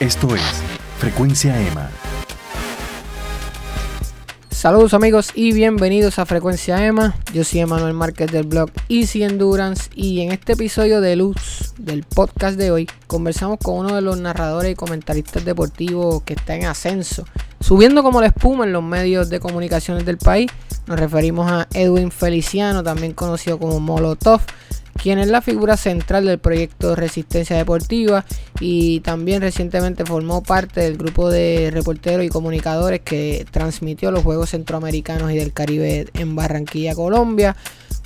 [0.00, 0.42] Esto es
[0.98, 1.90] Frecuencia EMA.
[4.48, 7.16] Saludos amigos y bienvenidos a Frecuencia EMA.
[7.34, 12.04] Yo soy Emanuel Márquez del blog Easy Endurance y en este episodio de Luz del
[12.04, 16.66] podcast de hoy conversamos con uno de los narradores y comentaristas deportivos que está en
[16.66, 17.24] ascenso,
[17.58, 20.48] subiendo como la espuma en los medios de comunicaciones del país.
[20.86, 24.42] Nos referimos a Edwin Feliciano, también conocido como Molotov
[25.00, 28.24] quien es la figura central del proyecto Resistencia Deportiva
[28.60, 34.50] y también recientemente formó parte del grupo de reporteros y comunicadores que transmitió los Juegos
[34.50, 37.56] Centroamericanos y del Caribe en Barranquilla, Colombia.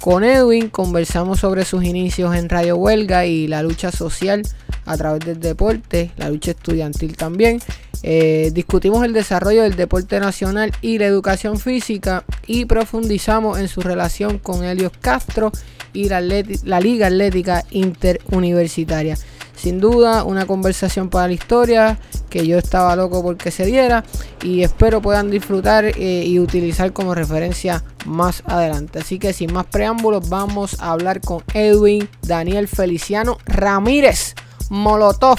[0.01, 4.43] Con Edwin conversamos sobre sus inicios en Radio Huelga y la lucha social
[4.85, 7.61] a través del deporte, la lucha estudiantil también.
[8.03, 13.81] Eh, discutimos el desarrollo del deporte nacional y la educación física y profundizamos en su
[13.81, 15.53] relación con Helios Castro
[15.93, 19.17] y la, la Liga Atlética Interuniversitaria.
[19.55, 21.99] Sin duda, una conversación para la historia
[22.31, 24.05] que yo estaba loco porque se diera
[24.43, 28.99] y espero puedan disfrutar eh, y utilizar como referencia más adelante.
[28.99, 34.35] Así que sin más preámbulos, vamos a hablar con Edwin Daniel Feliciano Ramírez
[34.69, 35.39] Molotov.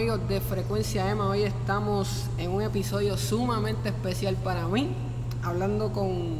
[0.00, 4.88] Amigos de Frecuencia EMA, hoy estamos en un episodio sumamente especial para mí,
[5.42, 6.38] hablando con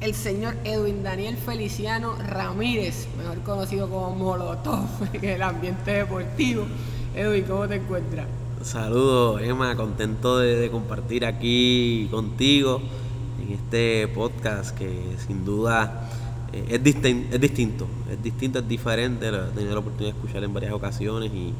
[0.00, 6.64] el señor Edwin Daniel Feliciano Ramírez, mejor conocido como Molotov en el ambiente deportivo.
[7.14, 8.26] Edwin, ¿cómo te encuentras?
[8.64, 12.82] Saludos Emma, contento de, compartir aquí contigo
[13.46, 16.10] en este podcast que sin duda
[16.52, 16.82] eh, es, es
[17.40, 21.54] distinto, es distinto, es diferente, he tenido la oportunidad de escuchar en varias ocasiones y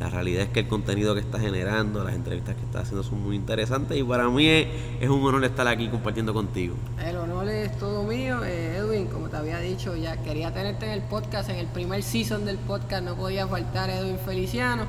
[0.00, 3.22] la realidad es que el contenido que está generando, las entrevistas que está haciendo son
[3.22, 4.66] muy interesantes y para mí es,
[5.10, 6.74] un honor estar aquí compartiendo contigo.
[7.06, 10.92] El honor es todo mío, eh, Edwin, como te había dicho, ya quería tenerte en
[10.92, 14.84] el podcast, en el primer season del podcast no podía faltar Edwin Feliciano.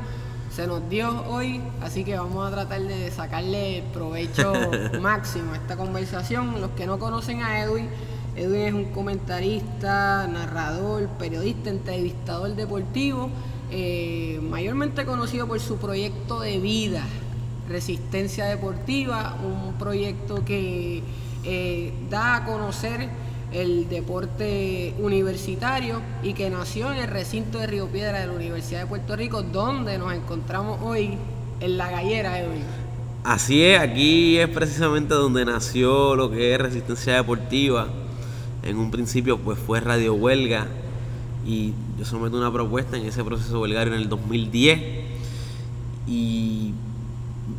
[0.49, 4.53] Se nos dio hoy, así que vamos a tratar de sacarle provecho
[5.01, 6.61] máximo a esta conversación.
[6.61, 7.89] Los que no conocen a Edwin,
[8.37, 13.29] Edwin es un comentarista, narrador, periodista, entrevistador deportivo
[13.71, 17.03] eh, mayormente conocido por su proyecto de vida,
[17.69, 21.01] Resistencia Deportiva, un proyecto que
[21.43, 23.09] eh, da a conocer
[23.53, 28.81] el deporte universitario y que nació en el recinto de Río Piedra de la Universidad
[28.81, 31.17] de Puerto Rico, donde nos encontramos hoy
[31.59, 32.63] en la gallera, Edwin.
[33.23, 37.87] Así es, aquí es precisamente donde nació lo que es Resistencia Deportiva.
[38.63, 40.67] En un principio pues fue Radio Huelga,
[41.45, 44.79] y yo someto una propuesta en ese proceso huelgario en el 2010
[46.07, 46.73] y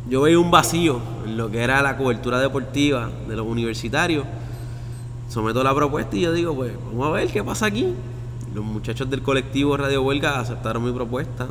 [0.09, 4.25] yo veía un vacío en lo que era la cobertura deportiva de los universitarios.
[5.29, 7.93] Someto la propuesta y yo digo, pues vamos a ver qué pasa aquí.
[8.53, 11.47] Los muchachos del colectivo Radio Huelga aceptaron mi propuesta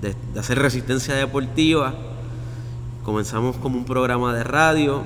[0.00, 1.92] de, hacer resistencia deportiva.
[3.02, 5.02] Comenzamos como un programa de radio.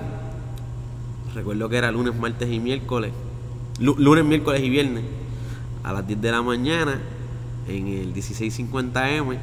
[1.35, 3.13] Recuerdo que era lunes, martes y miércoles.
[3.79, 5.05] Lunes, miércoles y viernes
[5.83, 7.01] a las 10 de la mañana
[7.69, 9.39] en el 1650M.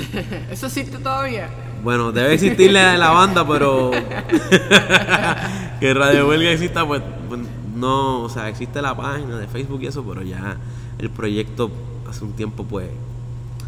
[0.50, 1.48] ¿Eso existe todavía?
[1.82, 3.90] Bueno, debe existir la, la banda, pero
[5.80, 7.40] que Radio Huelga exista, pues, pues,
[7.74, 10.56] no, o sea, existe la página de Facebook y eso, pero ya
[10.98, 11.70] el proyecto
[12.08, 12.88] hace un tiempo, pues...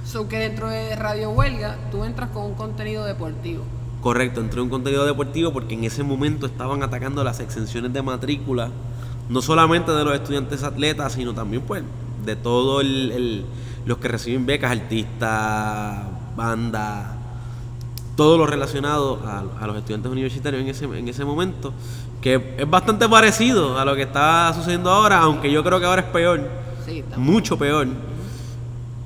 [0.05, 3.65] So que dentro de Radio Huelga tú entras con un contenido deportivo.
[4.03, 8.69] Correcto, entré un contenido deportivo porque en ese momento estaban atacando las exenciones de matrícula,
[9.31, 11.82] no solamente de los estudiantes atletas, sino también, pues,
[12.25, 12.84] de todos
[13.87, 16.06] los que reciben becas, artistas,
[16.37, 17.16] bandas,
[18.16, 21.72] todo lo relacionado a, los estudiantes universitarios en ese, en ese momento,
[22.21, 26.03] que es bastante parecido a lo que está sucediendo ahora, aunque yo creo que ahora
[26.03, 26.49] es peor,
[27.16, 27.88] mucho peor.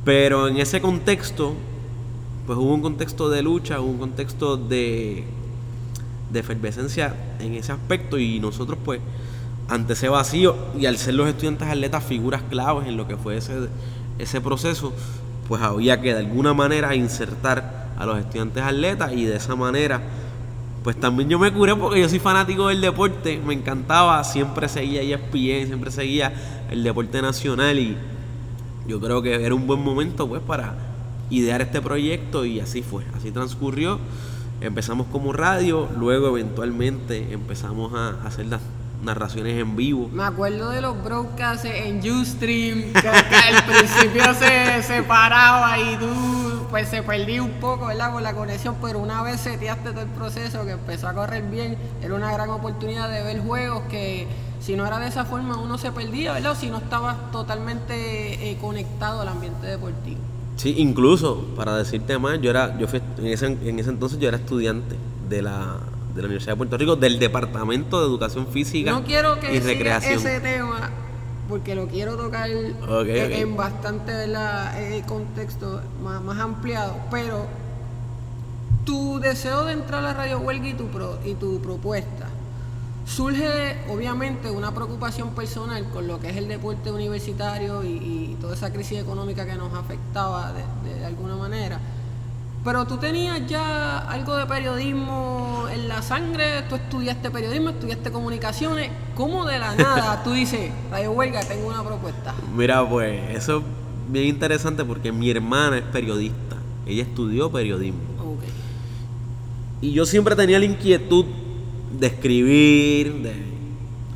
[0.04, 1.54] Pero en ese contexto,
[2.46, 5.24] pues hubo un contexto de lucha, hubo un contexto de,
[6.30, 9.00] de efervescencia en ese aspecto y nosotros pues
[9.68, 13.36] ante ese vacío y al ser los estudiantes atletas figuras claves en lo que fue
[13.36, 13.68] ese,
[14.18, 14.92] ese proceso,
[15.48, 20.00] pues había que de alguna manera insertar a los estudiantes atletas y de esa manera,
[20.84, 25.02] pues también yo me curé porque yo soy fanático del deporte, me encantaba, siempre seguía
[25.02, 26.32] ESPN, siempre seguía
[26.70, 27.96] el deporte nacional y
[28.86, 30.74] yo creo que era un buen momento pues para
[31.30, 33.98] idear este proyecto y así fue, así transcurrió.
[34.60, 38.62] Empezamos como radio, luego eventualmente empezamos a hacer las
[39.02, 40.08] narraciones en vivo.
[40.12, 46.66] Me acuerdo de los broadcasts en Ustream, que, que al principio se separaba y tú
[46.70, 48.12] pues se perdía un poco, ¿verdad?
[48.12, 51.76] Con la conexión, pero una vez seteaste todo el proceso que empezó a correr bien,
[52.02, 54.26] era una gran oportunidad de ver juegos que
[54.60, 56.52] si no era de esa forma uno se perdía, ¿verdad?
[56.52, 60.18] O si no estabas totalmente eh, conectado al ambiente deportivo.
[60.56, 64.28] Sí, incluso, para decirte más, yo era, yo fui, en ese, en ese entonces yo
[64.28, 64.96] era estudiante
[65.28, 65.76] de la,
[66.16, 69.60] de la Universidad de Puerto Rico, del Departamento de Educación Física No quiero que y
[69.60, 70.14] Recreación.
[70.18, 70.90] ese tema
[71.48, 74.82] porque lo quiero tocar en bastante ¿verdad?
[74.82, 77.46] eh, contexto más, más ampliado, pero
[78.84, 82.26] tu deseo de entrar a Radio Huelga y tu, pro- y tu propuesta
[83.04, 87.88] surge obviamente una preocupación personal con lo que es el deporte universitario y,
[88.32, 91.78] y toda esa crisis económica que nos afectaba de, de alguna manera.
[92.66, 98.90] Pero tú tenías ya algo de periodismo en la sangre, tú estudiaste periodismo, estudiaste comunicaciones.
[99.14, 102.34] ¿Cómo de la nada tú dices, Radio Huelga, tengo una propuesta?
[102.56, 103.64] Mira, pues eso es
[104.08, 106.56] bien interesante porque mi hermana es periodista.
[106.84, 108.00] Ella estudió periodismo.
[109.80, 111.24] Y yo siempre tenía la inquietud
[111.96, 113.44] de escribir, de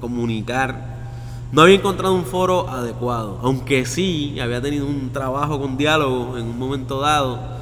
[0.00, 1.12] comunicar.
[1.52, 6.46] No había encontrado un foro adecuado, aunque sí había tenido un trabajo con diálogo en
[6.46, 7.59] un momento dado,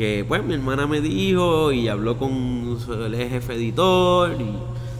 [0.00, 4.50] que pues mi hermana me dijo y habló con el jefe editor y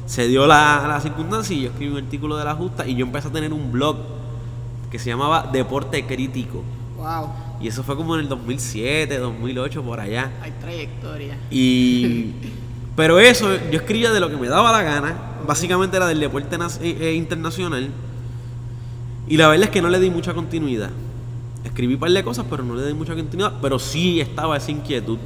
[0.04, 3.06] se dio la, la circunstancia y yo escribí un artículo de la justa y yo
[3.06, 3.96] empecé a tener un blog
[4.90, 6.62] que se llamaba Deporte Crítico.
[6.98, 7.30] Wow,
[7.62, 10.32] Y eso fue como en el 2007, 2008, por allá.
[10.42, 11.34] hay trayectoria.
[11.50, 12.32] Y
[12.94, 16.54] pero eso, yo escribía de lo que me daba la gana, básicamente era del deporte
[16.82, 17.88] eh, eh, internacional.
[19.26, 20.90] Y la verdad es que no le di mucha continuidad.
[21.64, 24.70] Escribí un par de cosas, pero no le di mucha continuidad, pero sí estaba esa
[24.70, 25.18] inquietud.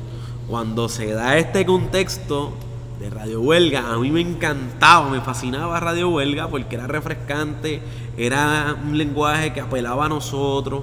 [0.48, 2.52] Cuando se da este contexto
[3.00, 7.81] de Radio Huelga, a mí me encantaba, me fascinaba Radio Huelga porque era refrescante,
[8.16, 10.82] era un lenguaje que apelaba a nosotros.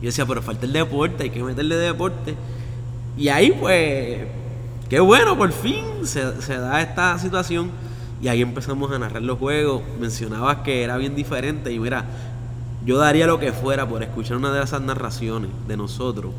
[0.00, 2.34] Yo decía, pero falta el deporte, hay que meterle deporte.
[3.16, 4.26] Y ahí pues,
[4.88, 7.70] qué bueno, por fin se, se da esta situación.
[8.20, 9.82] Y ahí empezamos a narrar los juegos.
[10.00, 11.72] Mencionabas que era bien diferente.
[11.72, 12.04] Y mira,
[12.88, 16.32] yo daría lo que fuera por escuchar una de esas narraciones de nosotros.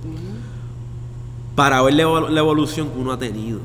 [1.55, 3.59] Para ver la, evol- la evolución que uno ha tenido.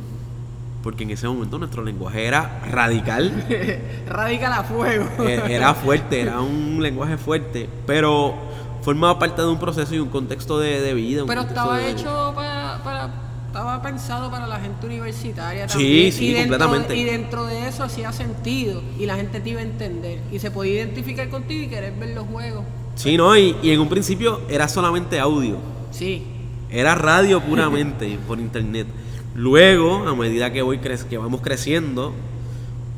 [0.82, 3.32] Porque en ese momento nuestro lenguaje era radical.
[4.08, 5.06] Radical a fuego.
[5.24, 7.70] E- Era fuerte, era un lenguaje fuerte.
[7.86, 8.34] Pero
[8.82, 11.22] formaba parte de un proceso y un contexto de, de vida.
[11.26, 13.10] Pero estaba de- hecho para, para-
[13.54, 16.12] estaba pensado para la gente universitaria Sí, también.
[16.12, 16.96] sí, y dentro, completamente.
[16.96, 20.50] Y dentro de eso hacía sentido y la gente te iba a entender y se
[20.50, 22.64] podía identificar contigo y querer ver los juegos.
[22.96, 25.56] Sí, no, y, y en un principio era solamente audio.
[25.92, 26.24] Sí,
[26.68, 28.88] Era radio puramente por internet.
[29.36, 32.12] Luego, a medida que voy cre- que vamos creciendo,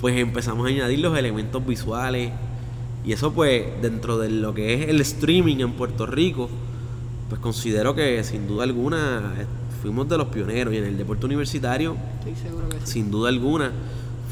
[0.01, 2.31] pues empezamos a añadir los elementos visuales.
[3.05, 6.49] Y eso pues dentro de lo que es el streaming en Puerto Rico,
[7.29, 9.35] pues considero que sin duda alguna
[9.87, 12.35] fuimos de los pioneros y en el deporte universitario, que
[12.85, 13.71] sin duda alguna,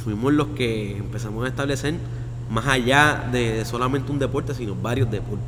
[0.03, 1.95] fuimos los que empezamos a establecer
[2.51, 5.47] más allá de solamente un deporte, sino varios deportes.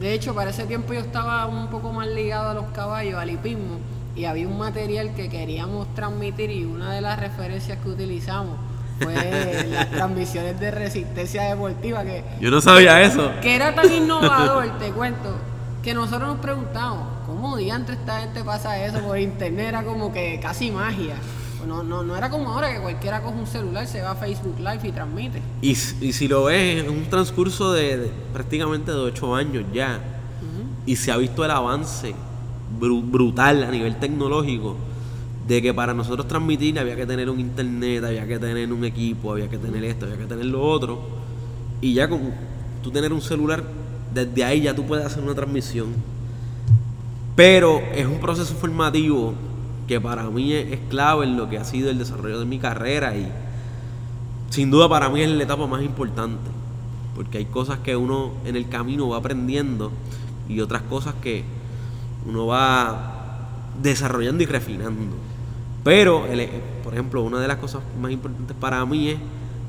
[0.00, 3.30] De hecho, para ese tiempo yo estaba un poco más ligado a los caballos, al
[3.30, 3.78] hipismo,
[4.16, 8.56] y había un material que queríamos transmitir y una de las referencias que utilizamos
[8.98, 9.14] fue
[9.70, 13.30] las transmisiones de resistencia deportiva, que, Yo no sabía eso.
[13.40, 15.36] que era tan innovador, te cuento,
[15.84, 17.13] que nosotros nos preguntamos,
[17.44, 19.66] ¿cómo diantre esta gente pasa eso por internet?
[19.68, 21.16] Era como que casi magia.
[21.68, 24.56] No, no, no era como ahora que cualquiera coge un celular, se va a Facebook
[24.58, 25.42] Live y transmite.
[25.60, 30.00] Y, y si lo ves, es un transcurso de, de prácticamente de ocho años ya.
[30.86, 32.14] Y se ha visto el avance
[32.80, 34.76] bru- brutal a nivel tecnológico.
[35.46, 39.32] De que para nosotros transmitir había que tener un internet, había que tener un equipo,
[39.32, 40.98] había que tener esto, había que tener lo otro.
[41.82, 42.20] Y ya con
[42.82, 43.62] tú tener un celular,
[44.14, 46.13] desde ahí ya tú puedes hacer una transmisión.
[47.36, 49.34] Pero es un proceso formativo
[49.88, 53.16] que para mí es, clave en lo que ha sido el desarrollo de mi carrera
[53.16, 53.28] y
[54.50, 56.48] sin duda para mí es la etapa más importante,
[57.16, 59.90] porque hay cosas que uno en el camino va aprendiendo
[60.48, 61.42] y otras cosas que
[62.26, 63.48] uno va
[63.82, 65.16] desarrollando y refinando.
[65.82, 66.48] Pero, el-
[66.84, 69.18] por ejemplo, una de las cosas más importantes para mí es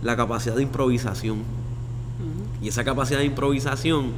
[0.03, 1.39] la capacidad de improvisación.
[2.61, 4.11] Y esa capacidad de improvisación,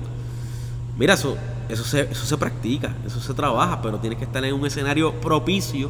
[1.00, 1.38] mira, eso,
[1.70, 5.14] eso, se, eso se practica, eso se trabaja, pero tienes que estar en un escenario
[5.14, 5.90] propicio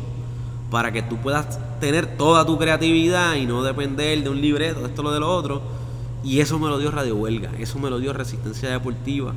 [0.72, 4.88] para que tú puedas tener toda tu creatividad y no depender de un libreto, de
[4.88, 5.62] esto, lo de lo otro.
[6.24, 9.34] Y eso me lo dio Radio Huelga, eso me lo dio Resistencia Deportiva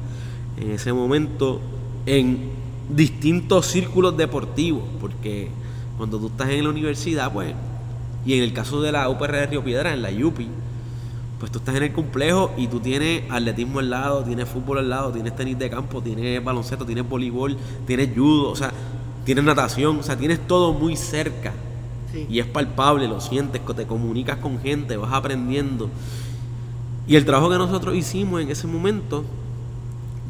[0.57, 1.61] en ese momento
[2.07, 2.51] en
[2.89, 5.49] distintos círculos deportivos, porque
[5.97, 7.55] cuando tú estás en la universidad, pues,
[8.27, 10.49] y en el caso de la UPR de Río Piedra, en la UPI,
[11.41, 14.91] pues tú estás en el complejo y tú tienes atletismo al lado, tienes fútbol al
[14.91, 17.57] lado, tienes tenis de campo, tienes baloncesto, tienes voleibol,
[17.87, 18.71] tienes judo, o sea,
[19.25, 21.55] tienes natación, o sea, tienes todo muy cerca.
[22.13, 22.27] Sí.
[22.29, 25.89] Y es palpable, lo sientes, te comunicas con gente, vas aprendiendo.
[27.09, 29.25] Y el trabajo que nosotros hicimos en ese momento,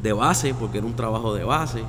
[0.02, 1.82] de base, porque era un trabajo de base,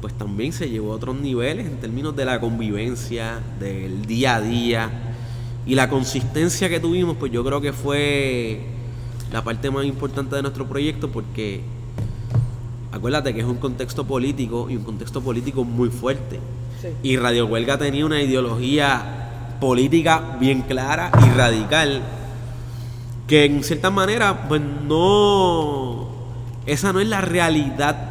[0.00, 4.40] pues también se llevó a otros niveles en términos de la convivencia, del día a
[4.40, 5.11] día.
[5.66, 8.60] Y la consistencia que tuvimos, pues yo creo que fue
[9.32, 11.60] la parte más importante de nuestro proyecto, porque
[12.90, 16.40] acuérdate que es un contexto político y un contexto político muy fuerte.
[16.80, 16.88] Sí.
[17.02, 22.02] Y Radio Huelga tenía una ideología política bien clara y radical,
[23.28, 26.08] que en cierta manera, pues no,
[26.66, 28.08] esa no es la realidad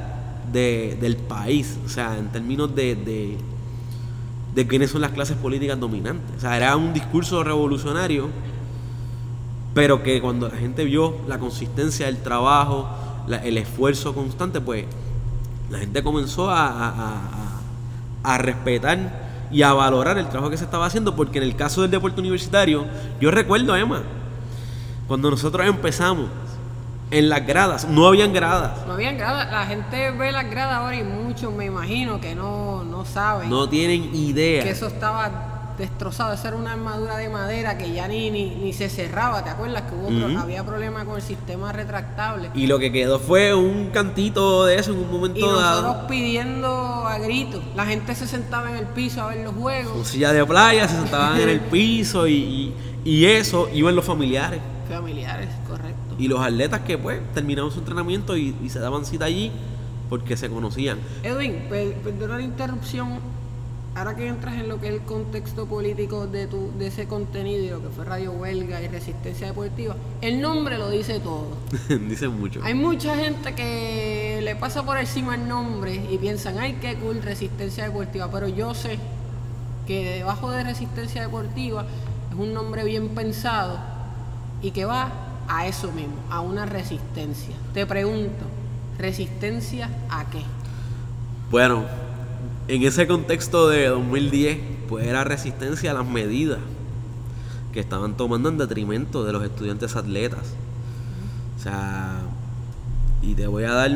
[0.52, 3.38] de- del país, o sea, en términos de, de,
[4.56, 6.38] de quiénes son las clases políticas dominantes.
[6.38, 8.30] O sea, era un discurso revolucionario,
[9.74, 12.90] pero que cuando la gente vio la consistencia del trabajo,
[13.44, 14.86] el esfuerzo constante, pues
[15.70, 17.16] la gente comenzó a, a- a-
[18.24, 21.56] a- a respetar y a valorar el trabajo que se estaba haciendo, porque en el
[21.56, 22.86] caso del deporte universitario,
[23.22, 24.02] yo recuerdo, Emma,
[25.08, 26.28] cuando nosotros empezamos,
[27.12, 29.52] en las gradas, no habían gradas, No habían gradas.
[29.52, 33.68] La gente ve las gradas ahora y muchos me imagino que no, no saben no
[33.70, 34.64] tienen idea.
[34.64, 36.34] que eso estaba destrozado.
[36.34, 39.44] Esa era una armadura de madera que ya ni, ni, ni se cerraba.
[39.44, 42.50] ¿Te acuerdas que hubo pro- había problemas con el sistema retractable?
[42.54, 46.08] Y lo que quedó fue un cantito de eso en un momento Y nosotros dado.
[46.08, 47.62] pidiendo a gritos.
[47.76, 50.08] La gente se sentaba en el piso a ver los Con juegos.
[50.08, 54.60] silla de playa, se sentaban en el piso y, y- y eso iban los familiares.
[54.90, 56.16] Familiares, correcto.
[56.18, 59.52] Y los atletas que pues terminaban su entrenamiento y, y se daban cita allí
[60.10, 60.98] porque se conocían.
[61.24, 63.20] Edwin, per- perdona la interrupción.
[63.94, 67.62] Ahora que entras en lo que es el contexto político de, tu, de ese contenido
[67.62, 71.48] y lo que fue Radio Huelga y Resistencia Deportiva, el nombre lo dice todo.
[72.08, 72.62] Dicen mucho.
[72.64, 77.22] Hay mucha gente que le pasa por encima el nombre y piensan, ay, qué cool,
[77.22, 78.98] Resistencia Deportiva, pero yo sé
[79.86, 81.86] que debajo de Resistencia Deportiva
[82.32, 83.78] es un nombre bien pensado
[84.62, 85.12] y que va
[85.48, 87.56] a eso mismo, a una resistencia.
[87.74, 88.46] Te pregunto,
[88.98, 90.42] ¿resistencia a qué?
[91.50, 91.84] Bueno,
[92.70, 96.60] en ese contexto de 2010, pues era resistencia a las medidas
[97.74, 100.54] que estaban tomando en detrimento de los estudiantes atletas.
[101.58, 102.20] O sea,
[103.22, 103.92] y te voy a dar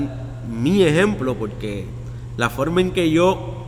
[0.49, 1.85] mi ejemplo porque
[2.35, 3.63] la forma en que yo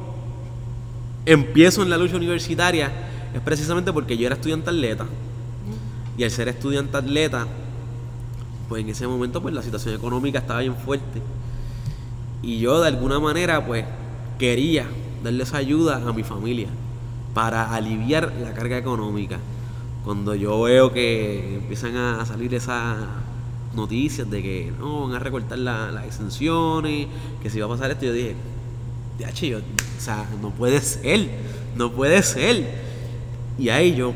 [1.25, 2.91] empiezo en la lucha universitaria
[3.37, 5.05] es precisamente porque yo era estudiante atleta.
[6.17, 7.45] Y al ser estudiante atleta,
[8.69, 11.21] pues en ese momento pues la situación económica estaba bien fuerte.
[12.41, 13.85] Y yo de alguna manera pues
[14.39, 14.85] quería
[15.23, 16.67] darles ayuda a mi familia
[17.33, 19.37] para aliviar la carga económica.
[20.03, 22.97] Cuando yo veo que empiezan a salir esas
[23.75, 27.07] noticias de que no van a recortar la- las exenciones,
[27.43, 28.35] que si va a pasar esto, yo dije,
[29.19, 29.61] ya yo, o
[30.01, 31.29] sea, no puede ser,
[31.75, 32.86] no puede ser.
[33.57, 34.13] Y ahí yo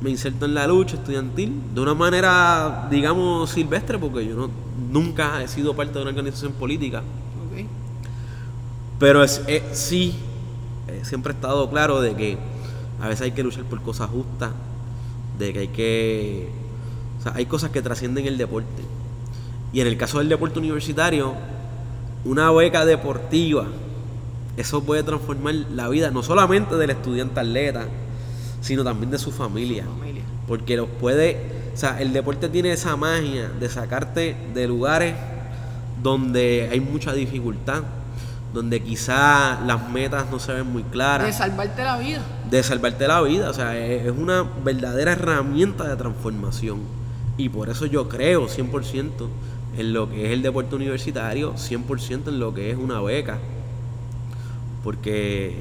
[0.00, 4.50] me inserto en la lucha estudiantil de una manera, digamos, silvestre, porque yo no,
[4.90, 7.02] nunca he sido parte de una organización política.
[8.98, 10.14] Pero es, eh, sí,
[10.88, 12.38] eh, siempre he estado claro de que
[13.00, 14.52] a veces hay que luchar por cosas justas,
[15.38, 16.48] de que hay que...
[17.18, 18.82] O sea, hay cosas que trascienden el deporte.
[19.72, 21.34] Y en el caso del deporte universitario,
[22.24, 23.66] una beca deportiva,
[24.56, 27.86] eso puede transformar la vida no solamente del estudiante atleta,
[28.60, 29.84] sino también de su familia.
[30.48, 35.14] Porque los puede, o sea, el deporte tiene esa magia de sacarte de lugares
[36.02, 37.82] donde hay mucha dificultad,
[38.54, 42.22] donde quizá las metas no se ven muy De claras, salvarte la vida.
[42.50, 46.80] de salvarte la vida, o sea, es es una verdadera herramienta de transformación.
[47.38, 49.10] Y por eso yo creo 100%
[49.76, 53.38] en lo que es el deporte universitario, 100% en lo que es una beca,
[54.82, 55.56] porque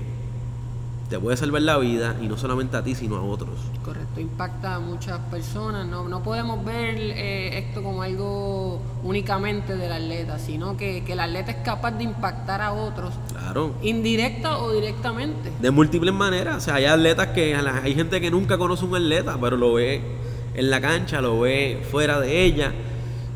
[1.10, 3.52] te puede salvar la vida y no solamente a ti, sino a otros.
[3.84, 5.86] Correcto, impacta a muchas personas.
[5.88, 11.20] No, no podemos ver eh, esto como algo únicamente del atleta, sino que, que el
[11.20, 13.76] atleta es capaz de impactar a otros, Claro.
[13.84, 15.52] indirecta o directamente.
[15.62, 16.58] De múltiples maneras.
[16.58, 17.56] O sea, hay atletas que.
[17.56, 20.02] Hay gente que nunca conoce un atleta, pero lo ve
[20.56, 22.74] en la cancha, lo ve fuera de ella.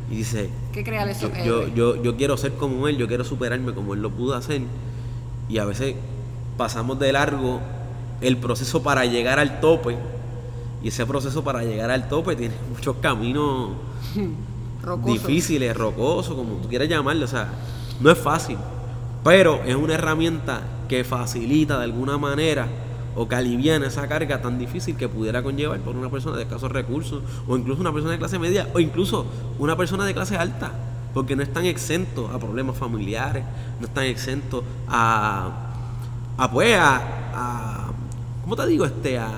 [0.10, 1.30] Y dice: ¿Qué crear eso?
[1.46, 4.34] yo, yo, yo, yo quiero ser como él, yo quiero superarme como él lo pudo
[4.34, 4.64] hacer.
[5.48, 5.96] Y a veces
[6.60, 7.62] pasamos de largo
[8.20, 9.98] el proceso para llegar al tope.
[10.84, 13.72] Y ese proceso para llegar al tope tiene muchos caminos
[14.84, 15.14] Rocoso.
[15.14, 17.24] difíciles, rocosos, como tú quieras llamarlo.
[17.24, 17.48] O sea,
[18.02, 18.58] no es fácil,
[19.24, 22.68] pero es una herramienta que facilita de alguna manera
[23.16, 26.72] o que alivian esa carga tan difícil que pudiera conllevar por una persona de escasos
[26.72, 29.26] recursos, o incluso una persona de clase media, o incluso
[29.58, 30.72] una persona de clase alta,
[31.14, 33.44] porque no están exentos a problemas familiares,
[33.80, 35.69] no están exentos a,
[36.40, 36.96] a pues, a,
[37.34, 37.92] a
[38.44, 38.86] ¿cómo te digo?
[38.86, 39.30] Este, a,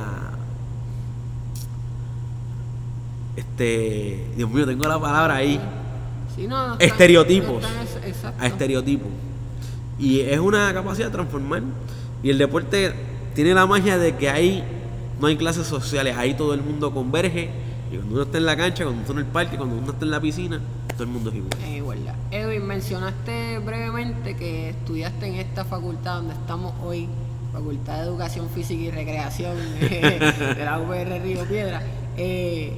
[3.35, 5.59] este, Dios mío, tengo la palabra ahí.
[6.35, 7.61] Sí, no, Estereotipos.
[7.61, 7.67] no
[8.39, 9.09] a estereotipos.
[9.97, 11.63] Y es una capacidad de transformar.
[12.21, 12.93] Y el deporte
[13.33, 14.63] tiene la magia de que ahí
[15.19, 17.49] no hay clases sociales, ahí todo el mundo converge.
[17.91, 19.91] Y cuando uno está en la cancha, cuando uno está en el parque, cuando uno
[19.91, 20.61] está en la piscina,
[21.01, 21.75] todo el mundo es igual.
[21.75, 22.15] Igualdad.
[22.29, 27.07] Edwin, mencionaste brevemente que estudiaste en esta facultad donde estamos hoy,
[27.51, 31.81] Facultad de Educación Física y Recreación de la UPR Río Piedra.
[32.17, 32.73] Eh,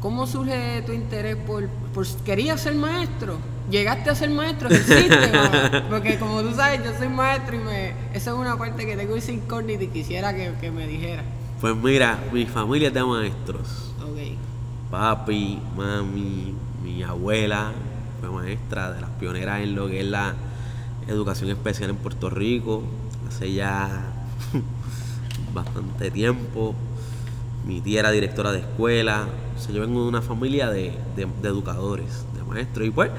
[0.00, 3.36] ¿Cómo surge tu interés por, por querías ser maestro?
[3.70, 4.70] ¿Llegaste a ser maestro?
[4.70, 5.30] ¿Existe?
[5.90, 9.14] Porque como tú sabes, yo soy maestro y me, esa es una parte que tengo
[9.14, 11.22] esa incógnita y quisiera que, que me dijera.
[11.60, 13.92] Pues mira, mi familia es de maestros.
[14.00, 14.38] Ok.
[14.90, 16.54] Papi, mami,
[16.96, 17.72] mi abuela
[18.20, 20.34] fue maestra de las pioneras en lo que es la
[21.06, 22.84] educación especial en Puerto Rico.
[23.28, 24.14] Hace ya
[25.54, 26.74] bastante tiempo.
[27.66, 29.26] Mi tía era directora de escuela.
[29.58, 30.94] O sea, yo vengo de una familia de,
[31.42, 32.86] educadores, de maestros.
[32.86, 33.10] Y pues,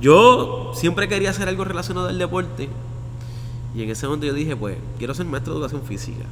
[0.00, 2.70] yo siempre quería hacer algo relacionado al deporte.
[3.74, 6.24] Y en ese momento yo dije, pues, quiero ser maestro de educación física.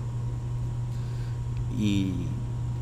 [1.78, 2.12] Y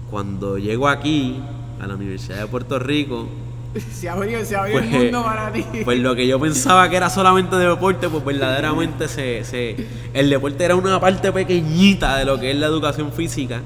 [0.08, 1.42] cuando llego aquí,
[1.80, 3.26] a la Universidad de Puerto Rico,
[3.92, 5.64] Se abrió, se abrió pues, el mundo para ti.
[5.84, 9.76] pues lo que yo pensaba que era solamente de deporte, pues verdaderamente se, se-
[10.12, 13.62] el deporte era una parte pequeñita de lo que es la educación física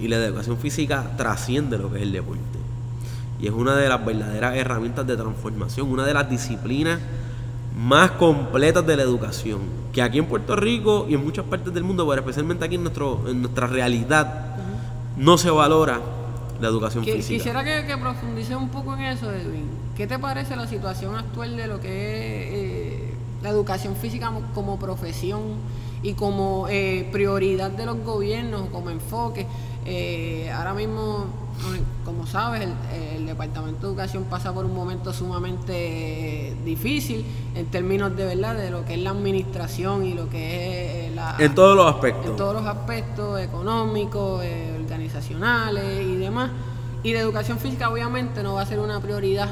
[0.00, 2.40] y la educación física trasciende lo que es el deporte.
[3.40, 6.98] Y es una de las verdaderas herramientas de transformación, una de las disciplinas
[7.76, 9.60] más completas de la educación.
[9.92, 12.84] Que aquí en Puerto Rico y en muchas partes del mundo, pero especialmente aquí en,
[12.84, 14.56] nuestro, en nuestra realidad,
[15.16, 16.00] no se valora
[16.62, 17.34] la educación física.
[17.38, 19.66] Quisiera que, que profundice un poco en eso, Edwin.
[19.96, 24.42] ¿Qué te parece la situación actual de lo que es eh, la educación física mo-
[24.54, 25.42] como profesión
[26.02, 29.46] y como eh, prioridad de los gobiernos, como enfoque?
[29.84, 31.26] Eh, ahora mismo,
[32.04, 32.72] como sabes, el,
[33.16, 35.72] el Departamento de Educación pasa por un momento sumamente
[36.50, 37.24] eh, difícil
[37.56, 41.34] en términos de verdad de lo que es la administración y lo que es la
[41.40, 42.26] En todos los aspectos.
[42.30, 44.44] en todos los aspectos económicos,
[45.12, 46.50] organizacionales y demás.
[47.02, 49.48] Y de educación física obviamente no va a ser una prioridad,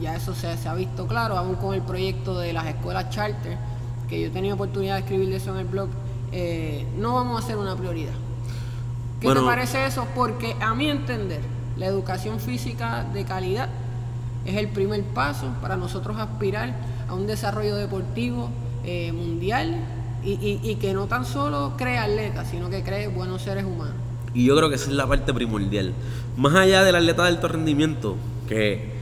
[0.00, 3.56] ya eso se, se ha visto claro, aún con el proyecto de las escuelas charter,
[4.08, 5.88] que yo he tenido oportunidad de escribir de eso en el blog,
[6.32, 8.14] eh, no vamos a ser una prioridad.
[9.20, 9.42] ¿Qué Bueno.
[9.42, 10.06] te parece eso?
[10.14, 11.40] Porque a mi entender,
[11.76, 13.68] la educación física de calidad
[14.46, 16.74] es el primer paso para nosotros aspirar
[17.08, 18.48] a un desarrollo deportivo
[18.86, 19.76] eh, mundial
[20.22, 23.96] y, y- y que no tan solo cree atletas, sino que cree buenos seres humanos.
[24.34, 25.92] Y yo creo que esa es la parte primordial.
[26.36, 28.16] Más allá del atleta de alto rendimiento,
[28.48, 28.92] que,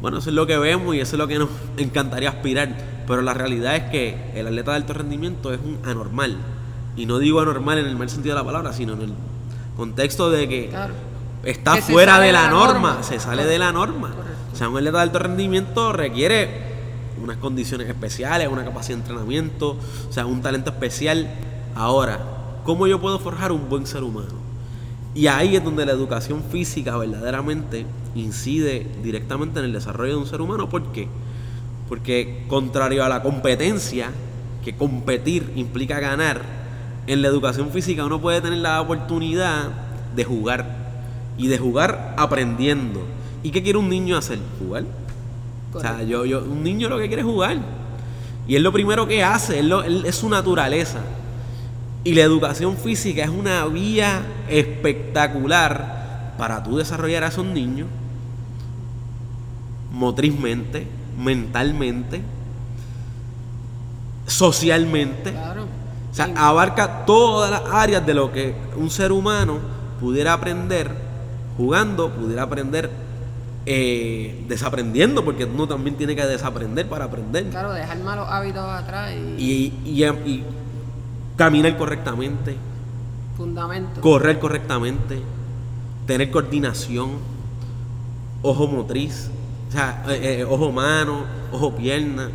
[0.00, 2.76] bueno, eso es lo que vemos y eso es lo que nos encantaría aspirar.
[3.06, 6.36] Pero la realidad es que el atleta de alto rendimiento es un anormal.
[6.96, 9.12] Y no digo anormal en el mal sentido de la palabra, sino en el
[9.76, 10.94] contexto de que Claro.
[11.44, 13.02] está Que fuera de de la, la norma, norma.
[13.02, 14.08] se sale de la norma.
[14.10, 14.32] Correcto.
[14.52, 16.72] O sea, un atleta de alto rendimiento requiere
[17.22, 19.76] unas condiciones especiales, una capacidad de entrenamiento,
[20.08, 21.30] o sea, un talento especial.
[21.74, 22.20] Ahora,
[22.64, 24.41] ¿cómo yo puedo forjar un buen ser humano?
[25.14, 30.26] Y ahí es donde la educación física verdaderamente incide directamente en el desarrollo de un
[30.26, 30.68] ser humano.
[30.68, 31.08] ¿Por qué?
[31.88, 34.10] Porque contrario a la competencia,
[34.64, 36.40] que competir implica ganar,
[37.06, 39.70] en la educación física uno puede tener la oportunidad
[40.14, 40.64] de jugar
[41.36, 43.02] y de jugar aprendiendo.
[43.42, 44.38] ¿Y qué quiere un niño hacer?
[44.64, 44.84] Jugar.
[45.74, 47.58] O sea, yo, yo, un niño lo que quiere es jugar.
[48.46, 51.00] Y es lo primero que hace, es, lo- es su naturaleza.
[52.04, 57.86] Y la educación física es una vía espectacular para tú desarrollar a esos niños
[59.92, 60.86] motrizmente,
[61.18, 62.22] mentalmente,
[64.26, 65.32] socialmente.
[65.32, 65.64] Claro.
[66.10, 69.58] O sea, abarca todas las áreas de lo que un ser humano
[70.00, 70.90] pudiera aprender
[71.56, 72.90] jugando, pudiera aprender
[73.64, 77.48] eh, desaprendiendo, porque uno también tiene que desaprender para aprender.
[77.50, 80.44] Claro, dejar malos hábitos atrás y, Y, y- y
[81.42, 82.56] caminar correctamente,
[83.36, 83.98] fundamentos.
[83.98, 85.20] correr correctamente,
[86.06, 87.10] tener coordinación,
[88.42, 89.28] ojo motriz,
[89.68, 92.30] o sea, eh, eh, ojo mano, ojo pierna.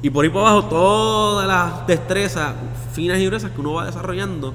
[0.00, 2.54] Y por ahí para abajo todas las destrezas
[2.92, 4.54] finas y gruesas que uno va desarrollando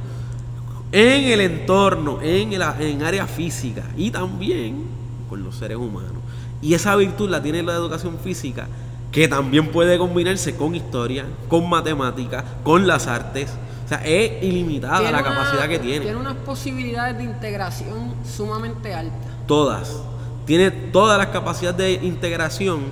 [0.94, 4.86] en el entorno, en, el, en área física y también
[5.30, 6.22] con los seres humanos.
[6.62, 8.70] Y esa virtud la tiene la educación física,
[9.12, 13.52] que también puede combinarse con historia, con matemáticas, con las artes.
[13.92, 16.00] Sea, es ilimitada la una- capacidad que tiene.
[16.06, 19.20] Tiene unas posibilidades de integración sumamente altas.
[19.48, 19.98] Todas.
[20.46, 22.84] Tiene todas las capacidades de integración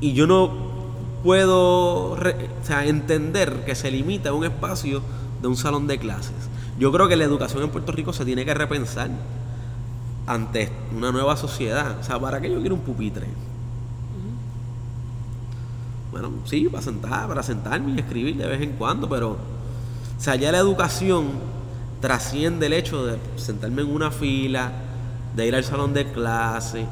[0.00, 0.50] y yo no
[1.22, 5.00] puedo re- o sea, entender que se limita a un espacio
[5.40, 6.32] de un salón de clases.
[6.76, 9.10] Yo creo que la educación en Puerto Rico se tiene que repensar
[10.26, 11.98] ante una nueva sociedad.
[12.00, 13.28] O sea, ¿para qué yo quiero un pupitre?
[16.10, 19.36] Bueno, sí, para sentar, para sentarme y escribir de vez en cuando, pero
[20.20, 21.28] o sea, ya la educación
[22.02, 24.70] trasciende el hecho de sentarme en una fila,
[25.34, 26.84] de ir al salón de clase.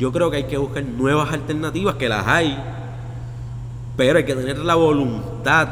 [0.00, 2.58] Yo creo que hay que buscar nuevas alternativas, que las hay,
[3.96, 5.68] pero hay que tener la voluntad,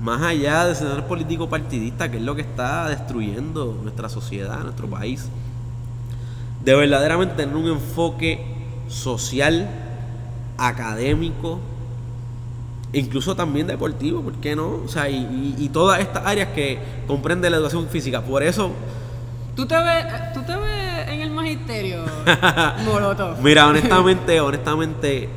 [0.00, 4.88] más allá de ser político partidista, que es lo que está destruyendo nuestra sociedad, nuestro
[4.88, 5.28] país,
[6.64, 8.46] de verdaderamente tener un enfoque
[8.88, 9.68] social,
[10.56, 11.60] académico,
[12.92, 14.80] incluso también deportivo, ¿por qué no?
[14.84, 18.22] O sea, y, y- y todas estas áreas que comprende la educación física.
[18.22, 18.70] Por eso,
[19.54, 22.04] ¿Tú te ves, tú te ves en el magisterio,
[22.84, 23.40] Molotov?
[23.42, 25.28] mira, honestamente, honestamente,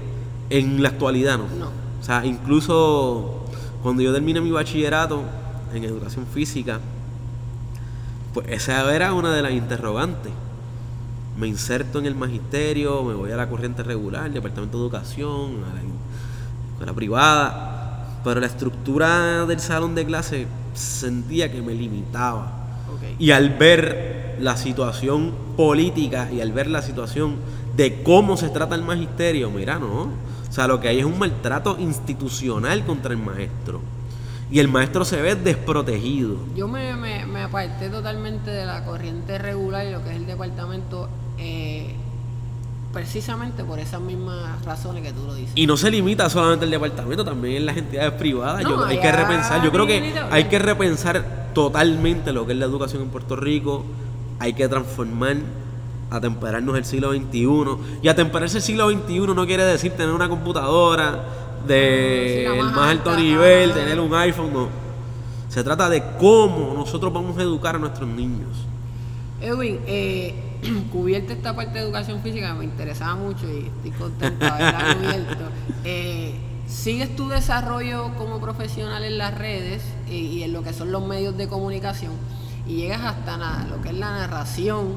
[0.52, 1.46] en la actualidad no.
[1.58, 1.72] No.
[2.00, 3.46] O sea, incluso
[3.82, 5.24] cuando yo terminé mi bachillerato
[5.74, 6.80] en educación física,
[8.34, 10.32] pues esa era una de las interrogantes.
[11.38, 15.76] Me inserto en el magisterio, me voy a la corriente regular, departamento de educación, a
[15.76, 15.82] la
[16.82, 22.58] escuela privada, pero la estructura del salón de clase sentía que me limitaba.
[23.20, 27.36] Y al ver la situación política y al ver la situación
[27.76, 30.10] de cómo se trata el magisterio, mira, no.
[30.50, 33.82] O sea, lo que hay es un maltrato institucional contra el maestro.
[34.52, 36.36] Y el maestro se ve desprotegido.
[36.56, 40.26] Yo me, me, me aparté totalmente de la corriente regular y lo que es el
[40.26, 41.81] departamento, eh,
[42.94, 45.54] precisamente por esas mismas razones que tú lo dices.
[45.56, 48.64] Y no se limita solamente al departamento, también en las entidades privadas.
[48.64, 49.64] No, Yo- hay que repensar.
[49.64, 53.86] Yo creo que hay que repensar totalmente lo que es la educación en Puerto Rico.
[54.40, 55.38] Hay que transformar,
[56.10, 57.78] atemperarnos el siglo XXI.
[58.02, 61.24] Y atemperarse el siglo XXI no quiere decir tener una computadora
[61.68, 64.68] de más más alto nivel, tener un iPhone, no.
[65.50, 68.48] Se trata de cómo nosotros vamos a educar a nuestros niños.
[69.42, 70.34] Edwin, eh,
[70.92, 75.44] cubierta esta parte de educación física, me interesaba mucho y estoy contento de haberla cubierto.
[75.84, 76.36] Eh,
[76.68, 81.04] ¿Sigues tu desarrollo como profesional en las redes y, y en lo que son los
[81.06, 82.14] medios de comunicación?
[82.68, 84.90] Y llegas hasta lo que es la narración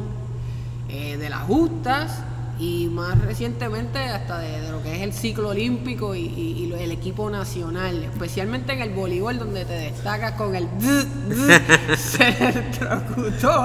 [0.90, 2.18] eh, de las justas
[2.60, 6.66] y más recientemente hasta de, de lo que es el ciclo olímpico y, y- y
[6.66, 10.68] lo- el equipo nacional, especialmente en el voleibol donde te destacas con el
[11.96, 13.64] se electrocutó.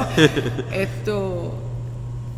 [0.72, 1.54] Esto,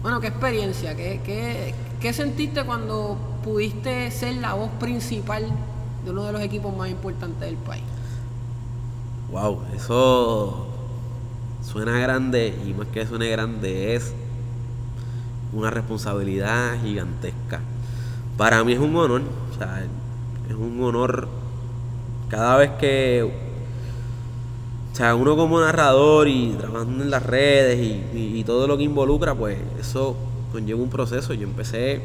[0.02, 5.46] bueno, qué experiencia, qué, qué, qué sentiste cuando pudiste ser la voz principal
[6.04, 7.84] de uno de los equipos más importantes del país.
[9.32, 10.68] Wow, eso
[11.64, 14.14] suena grande y más que suene grande es
[15.54, 17.62] una responsabilidad gigantesca.
[18.38, 19.84] Para mí es un honor, o sea,
[20.50, 21.28] es un honor
[22.30, 23.51] cada vez que,
[24.92, 28.78] o sea, uno como narrador y trabajando en las redes y, y- y todo lo
[28.78, 30.16] que involucra, pues eso
[30.52, 31.34] conlleva un proceso.
[31.34, 32.02] Yo empecé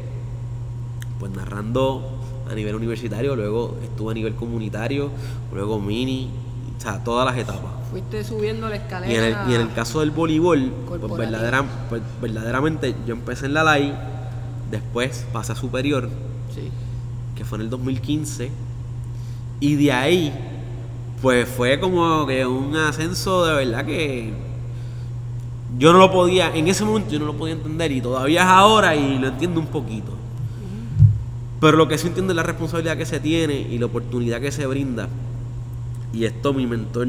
[1.18, 2.02] pues narrando
[2.50, 5.10] a nivel universitario, luego estuve a nivel comunitario,
[5.52, 6.30] luego mini,
[6.78, 7.72] o sea, todas las etapas.
[7.90, 9.12] Fuiste subiendo la escalera.
[9.12, 13.46] Y en, el, y en el caso del voleibol, pues, verdadera- pues, verdaderamente yo empecé
[13.46, 13.94] en la LAI,
[14.70, 16.08] después pasé a superior,
[16.54, 16.70] Sí.
[17.34, 18.50] que fue en el 2015,
[19.58, 20.32] y de ahí,
[21.26, 24.32] pues fue como que un ascenso de verdad que
[25.76, 28.46] yo no lo podía, en ese momento yo no lo podía entender, y todavía es
[28.46, 30.12] ahora y lo entiendo un poquito.
[31.60, 34.52] Pero lo que sí entiendo es la responsabilidad que se tiene y la oportunidad que
[34.52, 35.08] se brinda.
[36.12, 37.08] Y esto mi mentor,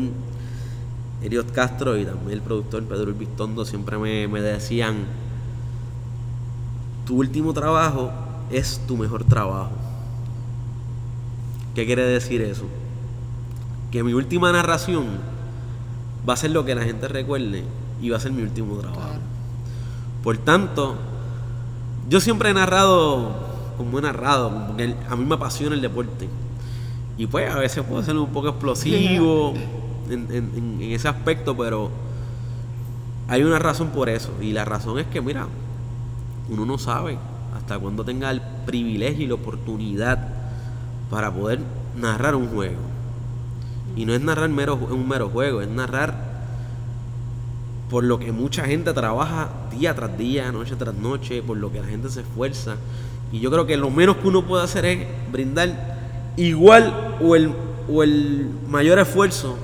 [1.22, 4.96] Eliot Castro, y también el productor Pedro Urbistondo siempre me, me decían,
[7.06, 8.10] tu último trabajo
[8.50, 9.74] es tu mejor trabajo.
[11.76, 12.66] ¿Qué quiere decir eso?
[13.92, 15.06] Que mi última narración
[16.28, 17.64] va a ser lo que la gente recuerde
[18.02, 19.02] y va a ser mi último trabajo.
[19.02, 19.20] Claro.
[20.24, 20.96] Por tanto,
[22.10, 23.48] yo siempre he narrado
[23.78, 26.28] como he narrado, porque a mí me apasiona el deporte.
[27.18, 29.54] Y pues a veces puedo ser un poco explosivo
[30.10, 31.90] en- en ese aspecto, pero
[33.28, 34.32] hay una razón por eso.
[34.42, 35.48] Y la razón es que, mira,
[36.50, 37.18] uno no sabe
[37.56, 40.28] hasta cuándo tenga el privilegio y la oportunidad
[41.10, 41.60] para poder
[42.00, 42.80] narrar un juego.
[43.98, 46.38] Y no es narrar mero, un mero juego, es narrar
[47.90, 51.80] por lo que mucha gente trabaja día tras día, noche tras noche, por lo que
[51.80, 52.76] la gente se esfuerza.
[53.32, 55.98] Y yo creo que lo menos que uno puede hacer es brindar
[56.38, 57.52] igual o el,
[57.92, 59.58] o el mayor esfuerzo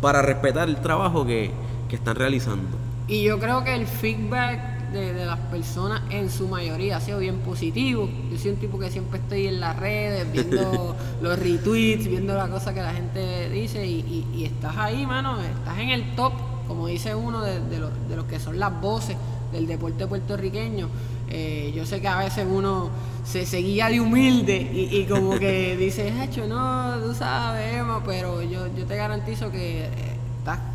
[0.00, 1.52] para respetar el trabajo que,
[1.88, 2.76] que están realizando.
[3.06, 7.18] Y yo creo que el feedback de, de, las personas en su mayoría ha sido
[7.18, 8.08] bien positivo.
[8.30, 12.48] Yo soy un tipo que siempre estoy en las redes viendo los retweets, viendo las
[12.48, 16.32] cosas que la gente dice y, y, y, estás ahí, mano, estás en el top,
[16.66, 19.16] como dice uno, de, de, lo, de lo que son las voces
[19.52, 20.88] del deporte puertorriqueño.
[21.30, 22.90] Eh, yo sé que a veces uno
[23.24, 28.42] se seguía de humilde y, y como que dice, hecho, no, tú sabes, Emma, pero
[28.42, 29.90] yo, yo te garantizo que eh,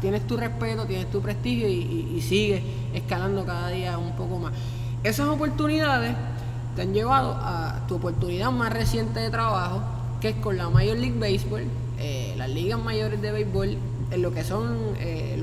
[0.02, 4.54] tienes tu respeto, tienes tu prestigio y, sigues escalando cada día un poco más.
[5.04, 6.16] Esas oportunidades
[6.76, 9.82] te han llevado a tu oportunidad más reciente de trabajo,
[10.22, 11.64] que es con la Major League Baseball,
[12.00, 13.78] eh, las ligas mayores de béisbol,
[14.12, 15.42] en lo que son eh,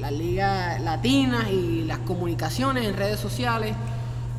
[0.00, 3.74] las ligas latinas y las comunicaciones en redes sociales.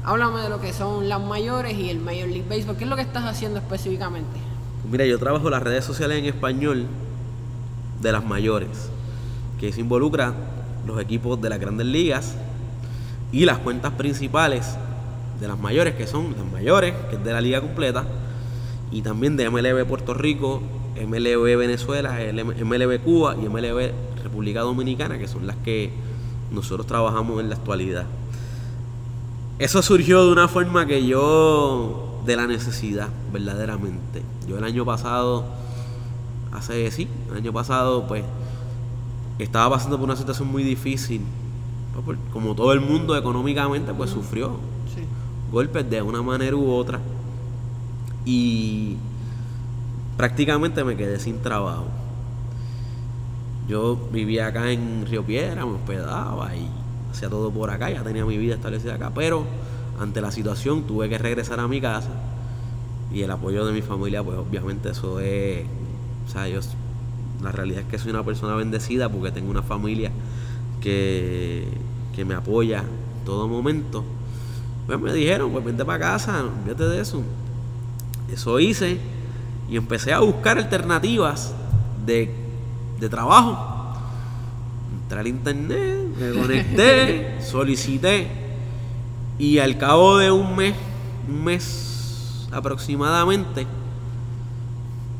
[0.03, 2.77] Háblame de lo que son las mayores y el Major League Baseball.
[2.77, 4.39] ¿Qué es lo que estás haciendo específicamente?
[4.89, 6.87] Mira, yo trabajo las redes sociales en español
[8.01, 8.89] de las mayores,
[9.59, 10.33] que se involucra
[10.85, 12.35] los equipos de las grandes ligas
[13.31, 14.75] y las cuentas principales
[15.39, 18.05] de las mayores, que son las mayores, que es de la liga completa,
[18.91, 20.61] y también de MLB Puerto Rico,
[20.95, 23.91] MLB Venezuela, MLB Cuba y MLB
[24.23, 25.91] República Dominicana, que son las que
[26.51, 28.05] nosotros trabajamos en la actualidad.
[29.59, 34.23] Eso surgió de una forma que yo, de la necesidad, verdaderamente.
[34.47, 35.45] Yo el año pasado,
[36.51, 38.23] hace, sí, el año pasado, pues,
[39.39, 41.21] estaba pasando por una situación muy difícil.
[42.31, 44.51] Como todo el mundo económicamente, pues sufrió
[44.93, 45.01] Sí.
[45.51, 46.99] golpes de una manera u otra.
[48.25, 48.95] Y
[50.17, 51.85] prácticamente me quedé sin trabajo.
[53.67, 56.67] Yo vivía acá en Río Piedra, me hospedaba y
[57.11, 59.45] hacía todo por acá, ya tenía mi vida establecida acá, pero
[59.99, 62.09] ante la situación tuve que regresar a mi casa
[63.13, 65.65] y el apoyo de mi familia, pues obviamente eso es,
[66.27, 66.59] o sea, yo,
[67.41, 70.11] la realidad es que soy una persona bendecida porque tengo una familia
[70.81, 71.65] que,
[72.15, 74.03] que me apoya en todo momento.
[74.85, 77.21] Pues me dijeron, pues vente para casa, olvídate de eso.
[78.31, 78.97] Eso hice
[79.69, 81.53] y empecé a buscar alternativas
[82.05, 82.33] de,
[82.99, 83.95] de trabajo.
[85.03, 88.27] Entré al internet, me conecté, solicité
[89.37, 90.75] y al cabo de un mes,
[91.27, 93.65] un mes aproximadamente,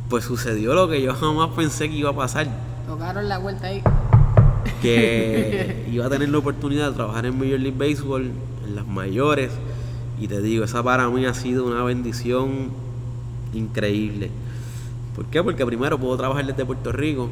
[0.10, 2.48] pues sucedió lo que yo jamás pensé que iba a pasar.
[2.88, 3.82] Tocaron la vuelta ahí.
[4.82, 8.32] Que iba a tener la oportunidad de trabajar en Major League Baseball,
[8.66, 9.52] en las mayores.
[10.20, 12.72] Y te digo, esa para mí ha sido una bendición
[13.54, 14.32] increíble.
[15.16, 15.42] ¿Por qué?
[15.44, 17.30] Porque primero puedo trabajar desde Puerto Rico.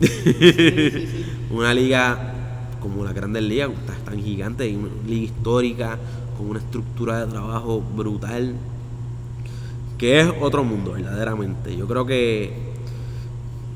[0.00, 1.26] Sí, sí, sí.
[1.50, 2.34] una liga
[2.80, 3.70] como la Grandes Ligas,
[4.04, 5.98] tan gigante, una liga histórica,
[6.36, 8.56] con una estructura de trabajo brutal,
[10.02, 11.76] que es otro mundo, verdaderamente.
[11.76, 12.52] Yo creo que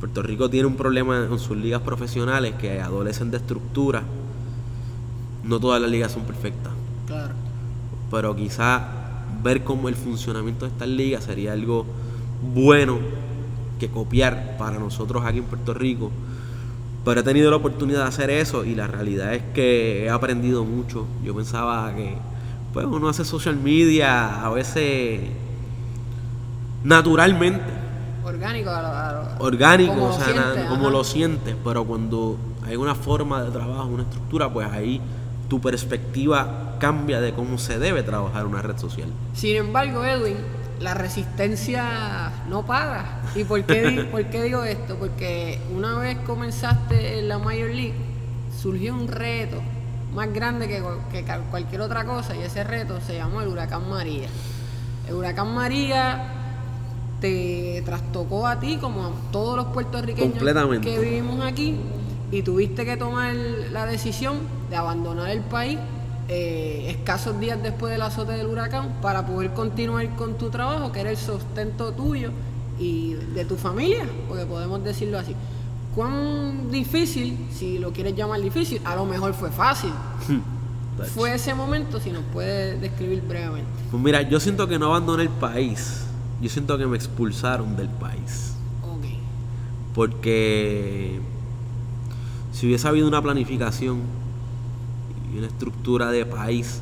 [0.01, 4.03] Puerto Rico tiene un problema con sus ligas profesionales que adolecen de estructura.
[5.45, 6.73] No todas las ligas son perfectas,
[7.07, 7.33] Claro.
[8.11, 8.89] pero quizá
[9.45, 11.87] ver cómo el funcionamiento de estas ligas sería algo
[12.53, 12.99] bueno
[13.79, 16.11] que copiar para nosotros aquí en Puerto Rico.
[17.05, 20.65] Pero he tenido la oportunidad de hacer eso y la realidad es que he aprendido
[20.65, 21.07] mucho.
[21.25, 22.17] Yo pensaba que
[22.73, 25.21] pues uno hace social media a veces
[26.87, 27.65] naturalmente,
[28.25, 31.57] Orgánico a lo, a lo- orgánico, como o lo sea, sientes, na- como lo sientes,
[31.65, 35.01] pero cuando hay una forma de trabajo, una estructura, pues ahí
[35.49, 39.09] tu perspectiva cambia de cómo se debe trabajar una red social.
[39.35, 40.37] Sin embargo, Edwin,
[40.81, 43.21] la resistencia no para.
[43.37, 44.97] ¿Y por qué, por qué digo esto?
[44.97, 47.95] Porque una vez comenzaste en la Major League,
[48.61, 49.61] surgió un reto
[50.15, 54.29] más grande que, que cualquier otra cosa y ese reto se llamó el huracán María.
[55.09, 56.33] El huracán María
[57.21, 60.39] te trastocó a ti como a todos los puertorriqueños
[60.81, 61.77] que vivimos aquí
[62.31, 65.79] y tuviste que tomar la decisión de abandonar el país
[66.29, 71.01] eh, escasos días después del azote del huracán para poder continuar con tu trabajo, que
[71.01, 72.33] era el sustento tuyo
[72.81, 75.35] y de tu familia, porque podemos decirlo así.
[75.95, 79.93] ¿Cuán difícil, si lo quieres llamar difícil, a lo mejor fue fácil?
[81.15, 83.71] Fue ese momento, si nos puedes describir brevemente.
[83.91, 86.06] Pues mira, yo siento que no abandoné el país,
[86.41, 88.55] yo siento que me expulsaron del país.
[88.83, 89.05] Ok.
[89.95, 91.21] Porque
[92.53, 94.01] si hubiese habido una planificación
[95.33, 96.81] y una estructura de país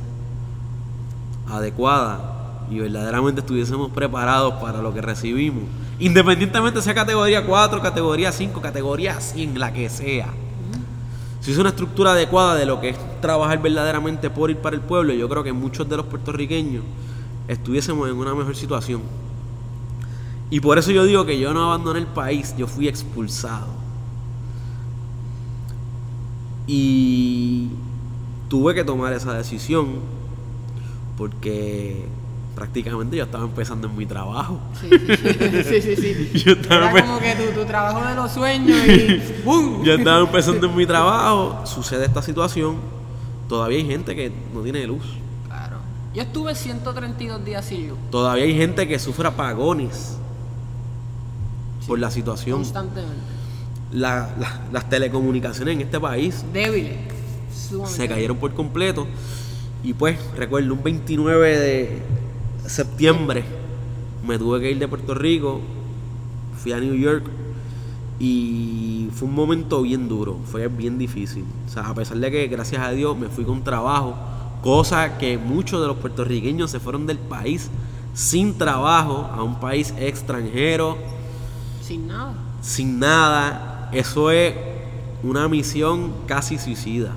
[1.49, 5.63] adecuada y verdaderamente estuviésemos preparados para lo que recibimos,
[5.99, 10.27] independientemente sea categoría 4, categoría 5, categoría 100, la que sea.
[11.41, 14.81] Si es una estructura adecuada de lo que es trabajar verdaderamente por ir para el
[14.81, 16.83] pueblo, yo creo que muchos de los puertorriqueños
[17.47, 19.01] estuviésemos en una mejor situación.
[20.49, 23.67] Y por eso yo digo que yo no abandoné el país, yo fui expulsado.
[26.67, 27.69] Y
[28.47, 29.99] tuve que tomar esa decisión
[31.17, 32.05] porque
[32.55, 34.59] prácticamente yo estaba empezando en mi trabajo.
[34.79, 35.81] Sí, sí, sí.
[35.81, 36.39] sí, sí.
[36.45, 39.83] Yo estaba Era como que tu, tu trabajo de los sueños y ¡bum!
[39.83, 42.77] Yo estaba empezando en mi trabajo, sucede esta situación,
[43.49, 45.03] todavía hay gente que no tiene luz.
[45.47, 45.77] Claro.
[46.13, 50.17] Yo estuve 132 días sin luz, Todavía hay gente que sufre apagones
[51.87, 52.57] por la situación.
[52.59, 53.15] constantemente.
[53.91, 56.97] La- la- las telecomunicaciones en este país Débiles.
[57.85, 59.07] se cayeron por completo.
[59.83, 62.01] Y pues, recuerdo, un 29 de
[62.65, 63.43] septiembre
[64.25, 65.61] me tuve que ir de Puerto Rico,
[66.57, 67.23] fui a New York
[68.19, 71.43] y fue un momento bien duro, fue bien difícil.
[71.67, 74.15] O sea, a pesar de que, gracias a Dios, me fui con trabajo,
[74.63, 77.69] cosa que muchos de los puertorriqueños se fueron del país
[78.13, 80.97] sin trabajo a un país extranjero,
[81.85, 82.33] Sin nada.
[82.61, 83.89] sin nada.
[83.91, 84.55] Eso es
[85.21, 87.11] una misión casi suicida.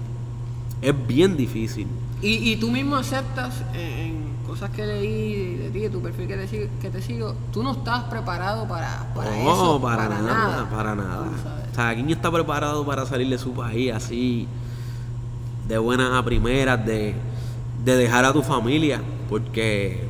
[0.82, 1.86] Es bien difícil.
[2.20, 6.26] Y, y tú mismo aceptas en, en cosas que leí de ti, de tu perfil
[6.26, 9.80] que te, sigo, que te sigo, tú no estabas preparado para, para no, eso.
[9.80, 11.26] para, nada, para nada.
[11.70, 14.48] O sea, ¿quién está preparado para salir de su país así,
[15.66, 17.14] de buenas a primeras, de,
[17.84, 19.00] de dejar a tu familia?
[19.28, 20.04] Porque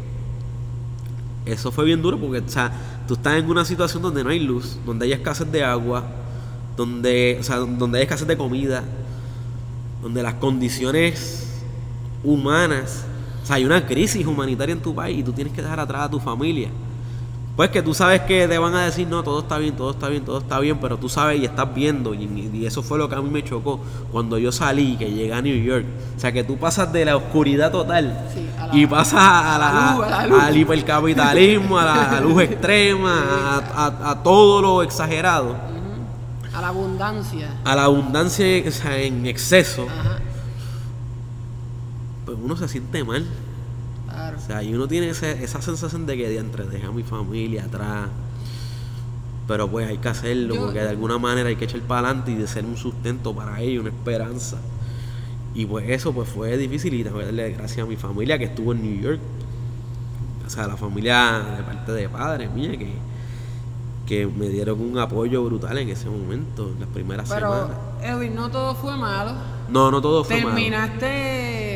[1.44, 2.72] eso fue bien duro, porque o sea,
[3.08, 6.04] tú estás en una situación donde no hay luz, donde hay escasez de agua,
[6.76, 8.84] donde, o sea, donde hay escasez de comida,
[10.02, 11.62] donde las condiciones
[12.22, 13.06] humanas,
[13.42, 16.02] o sea, hay una crisis humanitaria en tu país y tú tienes que dejar atrás
[16.02, 16.68] a tu familia.
[17.58, 20.08] Pues que tú sabes que te van a decir, no, todo está bien, todo está
[20.08, 23.08] bien, todo está bien, pero tú sabes y estás viendo, y, y eso fue lo
[23.08, 23.80] que a mí me chocó
[24.12, 25.84] cuando yo salí, que llegué a New York.
[26.16, 29.58] O sea, que tú pasas de la oscuridad total Sí, a la- y pasas a
[29.58, 30.40] la, a la luz, a la luz.
[30.44, 35.56] al hipercapitalismo, a la luz extrema, a, todo lo exagerado.
[36.54, 37.48] A la abundancia.
[37.64, 40.18] a la abundancia o sea, en exceso, Ajá,
[42.24, 43.26] pues uno se siente mal.
[44.18, 44.36] Claro.
[44.38, 47.64] O sea, y uno tiene ese- esa sensación de que diantre, dejé a mi familia
[47.64, 48.08] atrás.
[49.46, 52.32] Pero pues hay que hacerlo, Yo- porque de alguna manera hay que echar para adelante
[52.32, 54.58] y de ser un sustento para ellos, una esperanza.
[55.54, 58.72] Y pues eso pues fue difícil y también darle gracias a mi familia que estuvo
[58.72, 59.20] en New York.
[60.46, 62.92] O sea, la familia de parte de padres mía que,
[64.06, 67.76] que me dieron un apoyo brutal en ese momento, en las primeras Pero, semanas.
[68.02, 69.32] Edwin, no todo fue malo.
[69.70, 70.54] No, no todo fue malo.
[70.54, 71.67] Terminaste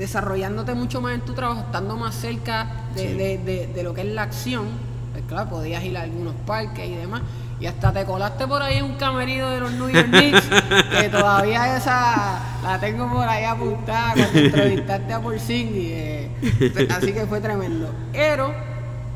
[0.00, 3.14] desarrollándote mucho más en tu trabajo, estando más cerca de, Sí.
[3.14, 4.66] de- de- de lo que es la acción.
[5.12, 7.22] Pues claro, podías ir a algunos parques y demás.
[7.60, 10.42] Y hasta te colaste por ahí un camerino de los New York Knicks,
[11.00, 15.90] que todavía esa la tengo por ahí apuntada cuando entrevistaste a Porzingis.
[15.92, 16.30] eh,
[16.96, 17.90] así que fue tremendo.
[18.12, 18.50] Pero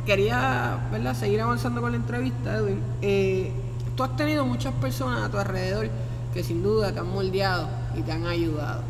[0.05, 1.15] quería ¿verdad?
[1.15, 2.81] seguir avanzando con la entrevista, Edwin.
[3.01, 3.51] Eh,
[3.97, 5.89] tú has tenido muchas personas a tu alrededor
[6.35, 8.83] que sin duda te han moldeado y te han ayudado.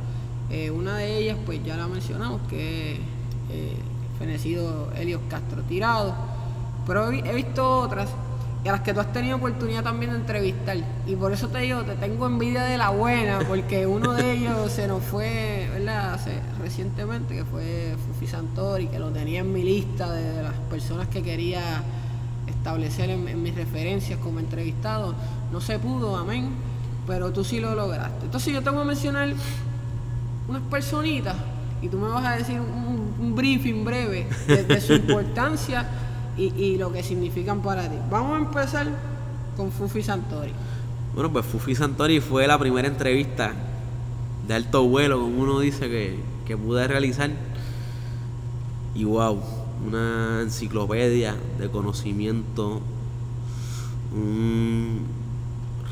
[0.54, 2.98] Eh, una de ellas, pues ya la mencionamos, que es
[3.50, 3.76] eh,
[4.20, 6.14] fenecido Helios Castro Tirado.
[6.86, 8.08] Pero he, visto otras
[8.64, 10.76] y a las que tú has tenido oportunidad también de entrevistar.
[11.08, 14.70] Y por eso te digo, te tengo envidia de la buena, porque uno de ellos
[14.70, 16.14] se nos fue, ¿verdad?
[16.14, 21.08] Hace, recientemente, que fue Fufi Santori, que lo tenía en mi lista de, las personas
[21.08, 21.82] que quería
[22.46, 25.16] establecer en, en mis referencias como entrevistado.
[25.50, 26.50] No se pudo, amén,
[27.08, 28.26] pero tú sí lo lograste.
[28.26, 29.34] Entonces yo te voy a mencionar
[30.48, 31.37] unas personitas
[31.83, 35.87] y tú me vas a decir un, un briefing breve de, de su importancia
[36.37, 37.96] y, y lo que significan para ti.
[38.11, 38.87] Vamos a empezar
[39.57, 40.52] con Fufi Santori.
[41.14, 43.52] Bueno, pues Fufi Santori fue la primera entrevista
[44.48, 47.30] de alto vuelo, como uno dice, que, que pude realizar.
[48.94, 49.40] Y wow,
[49.87, 52.80] una enciclopedia de conocimiento,
[54.14, 55.02] un-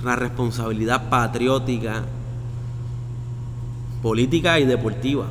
[0.02, 2.02] una responsabilidad patriótica,
[4.02, 5.26] política y deportiva.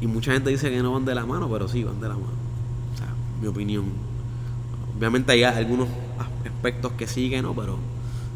[0.00, 2.14] Y mucha gente dice que no van de la mano, pero sí van de la
[2.14, 2.36] mano.
[2.94, 3.08] O sea,
[3.40, 3.84] mi opinión.
[4.96, 7.76] Obviamente hay algunos aspectos que sí que no, pero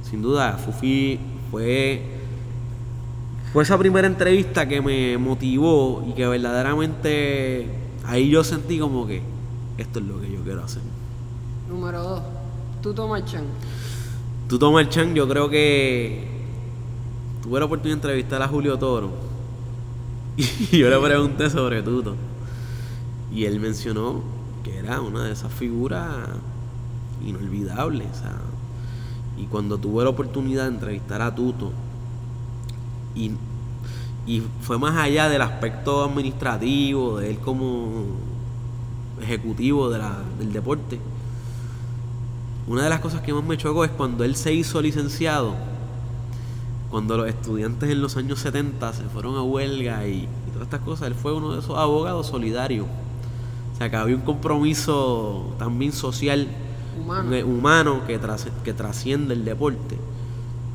[0.02, 1.18] sin duda Fufi
[1.50, 2.02] fue
[3.52, 7.66] fue esa primera entrevista que me motivó y que verdaderamente
[8.04, 9.22] ahí yo sentí como que
[9.76, 10.82] esto es lo que yo quiero hacer.
[11.68, 12.22] Número 2.
[12.82, 13.44] Tuto Marchán.
[14.48, 16.39] Tú Tomás Chan, yo creo que
[17.42, 19.10] tuve la oportunidad de entrevistar a Julio Toro
[20.36, 22.14] y yo le pregunté sobre Tuto
[23.32, 24.22] y él mencionó
[24.64, 26.06] que era una de esas figuras
[27.24, 28.08] inolvidables.
[29.36, 31.72] y cuando tuve la oportunidad de entrevistar a Tuto
[33.14, 33.32] y,
[34.60, 38.04] fue más allá del aspecto administrativo, de él como
[39.20, 41.00] ejecutivo del deporte.
[42.68, 45.54] Una de las cosas que más me chocó es cuando él se hizo licenciado,
[46.90, 50.80] cuando los estudiantes en los años 70 se fueron a huelga y, y todas estas
[50.80, 52.86] cosas, él fue uno de esos abogados solidarios.
[53.74, 56.48] O sea, que había un compromiso también social,
[57.00, 57.32] Humano.
[57.34, 59.96] eh, humano que, tras- que trasciende el deporte.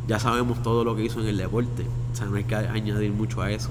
[0.08, 1.86] Ya sabemos todo lo que hizo en el deporte.
[2.14, 3.70] O sea, no hay que añadir mucho a eso.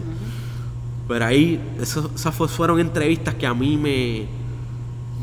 [1.08, 4.26] Pero ahí, eso- esas fue- fueron entrevistas que a mí me,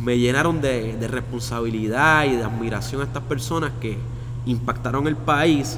[0.03, 3.97] me llenaron de, de responsabilidad y de admiración a estas personas que
[4.45, 5.78] impactaron el país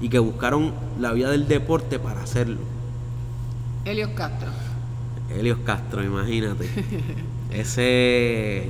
[0.00, 2.58] y que buscaron la vida del deporte para hacerlo.
[3.84, 4.48] Helios Castro.
[5.30, 6.68] Helios Castro, imagínate.
[7.50, 8.66] Ese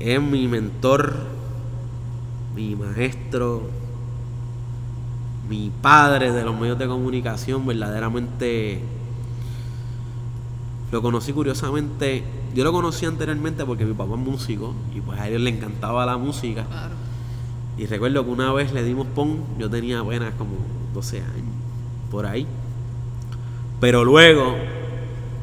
[0.00, 1.14] es mi mentor,
[2.54, 3.68] mi maestro,
[5.48, 8.80] mi padre de los medios de comunicación, verdaderamente
[10.92, 12.24] lo conocí curiosamente.
[12.54, 16.06] Yo lo conocí anteriormente porque mi papá es músico y pues a él le encantaba
[16.06, 16.64] la música.
[16.64, 17.07] Claro.
[17.78, 20.50] Y recuerdo que una vez le dimos pon, yo tenía apenas como
[20.94, 21.54] 12 años,
[22.10, 22.46] por ahí.
[23.80, 24.56] Pero luego,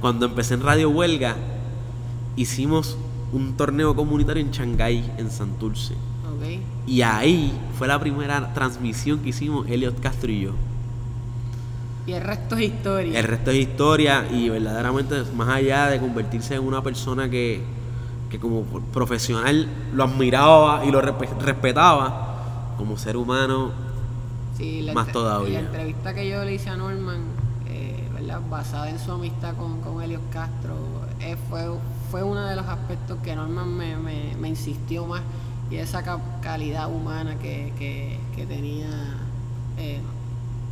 [0.02, 1.38] cuando empecé en Radio Huelga,
[2.36, 2.98] hicimos
[3.32, 5.96] un torneo comunitario en Shanghái, en Santurce.
[6.86, 10.52] Y ahí fue la primera transmisión que hicimos Elliot Castro y yo.
[12.06, 13.20] Y el resto es historia.
[13.20, 17.62] El resto es historia y verdaderamente más allá de convertirse en una persona que,
[18.36, 18.64] que como
[18.94, 23.72] profesional lo admiraba y lo respe- respetaba, como ser humano
[24.58, 25.60] Sí, Más todavía.
[25.62, 27.24] La entrevista que yo le hice a Norman,
[27.68, 28.40] eh, ¿verdad?
[28.50, 30.76] basada en su amistad con, con Helios Castro,
[31.20, 31.66] eh, fue,
[32.10, 35.22] fue uno de los aspectos que Norman me, me- me insistió más
[35.70, 38.88] y esa ca- calidad humana que, que- que tenía,
[39.78, 40.00] eh,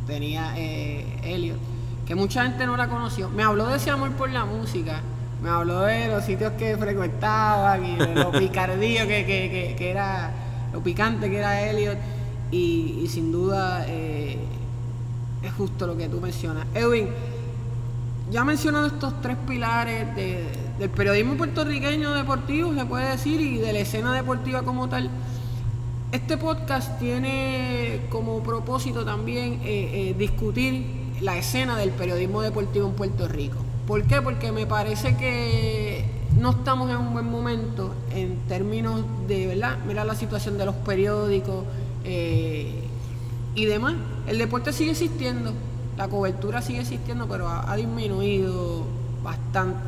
[0.06, 1.58] tenía eh, Elliot,
[2.06, 3.28] que mucha gente no la conoció.
[3.28, 5.00] Me habló de ese amor por la música.
[5.44, 9.90] Me habló de los sitios que frecuentaban y de lo picardío que, que, que- que
[9.90, 10.32] era,
[10.72, 11.98] lo picante que era Elliot.
[12.50, 14.38] Y, y sin duda eh,
[15.42, 16.66] es justo lo que tú mencionas.
[16.74, 17.08] Edwin,
[18.30, 20.46] ya mencionado estos tres pilares de-
[20.78, 25.10] del periodismo puertorriqueño deportivo, se puede decir, y de la escena deportiva como tal.
[26.10, 30.86] Este podcast tiene como propósito también eh, eh, discutir
[31.20, 33.58] la escena del periodismo deportivo en Puerto Rico.
[33.86, 34.22] ¿Por qué?
[34.22, 36.04] Porque me parece que
[36.38, 39.76] no estamos en un buen momento en términos de, ¿verdad?
[39.86, 41.64] Mira la situación de los periódicos
[42.04, 42.82] eh,
[43.54, 43.94] y demás.
[44.26, 45.52] El deporte sigue existiendo,
[45.98, 48.86] la cobertura sigue existiendo, pero ha, disminuido
[49.22, 49.78] bastante.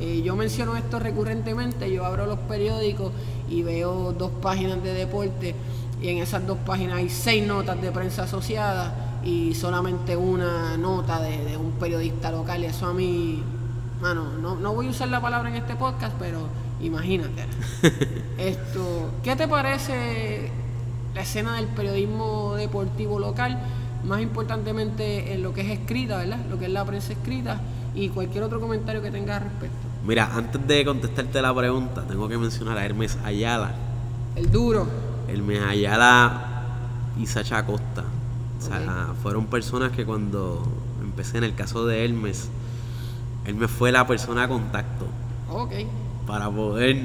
[0.00, 3.12] Eh, yo menciono esto recurrentemente, yo abro los periódicos
[3.50, 5.54] y veo dos páginas de deporte
[6.00, 11.20] y en esas dos páginas hay seis notas de prensa asociadas y solamente una nota
[11.20, 12.62] de, de un periodista local.
[12.62, 13.42] Y eso a mí,
[14.00, 16.48] mano, no, no voy a usar la palabra en este podcast, pero
[16.80, 17.44] imagínate.
[18.38, 20.50] Esto, ¿qué te parece
[21.14, 23.58] la escena del periodismo deportivo local?
[24.04, 26.38] Más importantemente en lo que es escrita, ¿verdad?
[26.50, 27.60] Lo que es la prensa escrita
[27.94, 29.76] y cualquier otro comentario que tengas al respecto.
[30.04, 33.72] Mira, antes de contestarte la pregunta, tengo que mencionar a Hermes Ayala.
[34.34, 34.88] El duro.
[35.28, 36.64] Hermes Ayala
[37.20, 38.02] y Sacha Acosta.
[38.62, 40.62] O sea, fueron personas que cuando
[41.02, 42.48] empecé en el caso de Hermes,
[43.44, 45.06] Hermes fue la persona a contacto
[45.50, 45.72] Ok.
[46.26, 46.96] para poder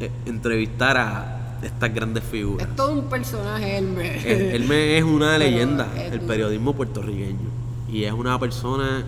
[0.00, 2.68] eh, entrevistar a estas grandes figuras.
[2.68, 4.24] Es todo un personaje, Hermes.
[4.24, 7.48] Él, él me es una leyenda del periodismo puertorriqueño
[7.90, 9.04] y es una persona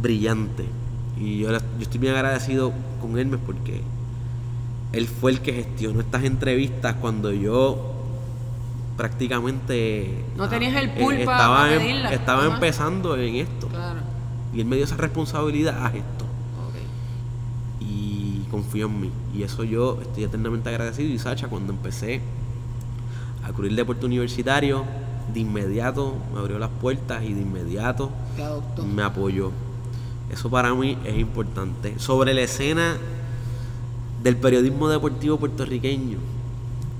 [0.00, 0.64] brillante
[1.18, 3.80] y yo, yo estoy bien agradecido con Hermes porque
[4.92, 7.91] él fue el que gestionó estas entrevistas cuando yo
[8.96, 14.00] prácticamente No tenías el eh, estaba, em- estaba empezando en esto Claro.
[14.54, 16.26] y él me dio esa responsabilidad a esto
[17.80, 19.10] y confió en mí.
[19.34, 21.12] Y eso yo estoy eternamente agradecido.
[21.12, 22.20] Y Sacha, cuando empecé
[23.44, 24.84] a cubrir deporte universitario,
[25.32, 28.10] de inmediato me abrió las puertas y de inmediato
[28.94, 29.50] me apoyó.
[30.30, 31.98] Eso para mí es importante.
[31.98, 32.96] Sobre la escena
[34.22, 36.18] del periodismo deportivo puertorriqueño.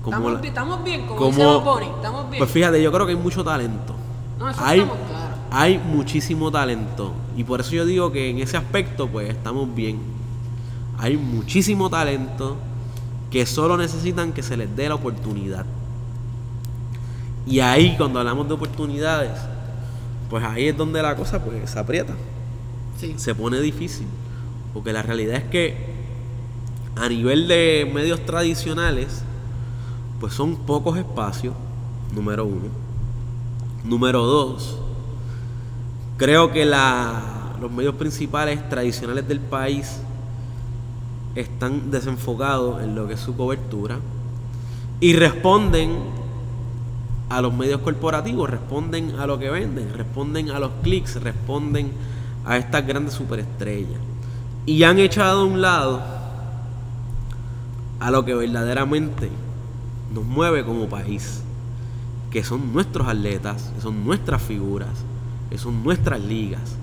[0.03, 2.39] Como estamos, la- bien, estamos bien, como, como- dice estamos bien.
[2.39, 3.95] Pues fíjate, yo creo que hay mucho talento.
[4.37, 5.37] no, eso hay, estamos claros.
[5.51, 7.13] hay muchísimo talento.
[7.37, 9.99] Y por eso yo digo que en ese aspecto, pues estamos bien.
[10.99, 12.57] Hay muchísimo talento
[13.31, 15.65] que solo necesitan que se les dé la oportunidad.
[17.47, 19.31] Y ahí, cuando hablamos de oportunidades,
[20.29, 22.13] pues ahí es donde la cosa pues, se aprieta,
[22.99, 23.15] Sí.
[23.17, 24.07] se pone difícil.
[24.73, 25.75] Porque la realidad es que
[26.95, 29.23] a nivel de medios tradicionales,
[30.23, 31.53] pues son pocos espacios,
[32.15, 32.69] número uno.
[33.83, 34.77] Número dos,
[36.15, 39.99] creo que la- los medios principales tradicionales del país
[41.35, 43.97] están desenfocados en lo que es su cobertura
[45.01, 45.91] y responden
[47.27, 51.91] a los medios corporativos, responden a lo que venden, responden a los clics, responden
[52.45, 53.99] a estas grandes superestrellas.
[54.65, 56.01] Y han echado a un lado
[57.99, 59.29] a lo que verdaderamente
[60.13, 61.41] nos mueve como país,
[62.31, 64.89] que son nuestros atletas, que son nuestras figuras,
[65.49, 66.77] que son nuestras ligas.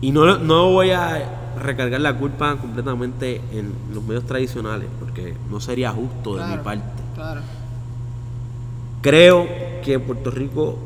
[0.00, 5.60] Y no, no voy a recargar la culpa completamente en los medios tradicionales, porque no
[5.60, 7.02] sería justo de mi parte.
[9.02, 9.46] Creo
[9.84, 10.78] que Puerto Rico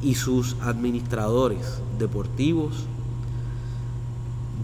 [0.00, 2.86] y sus administradores deportivos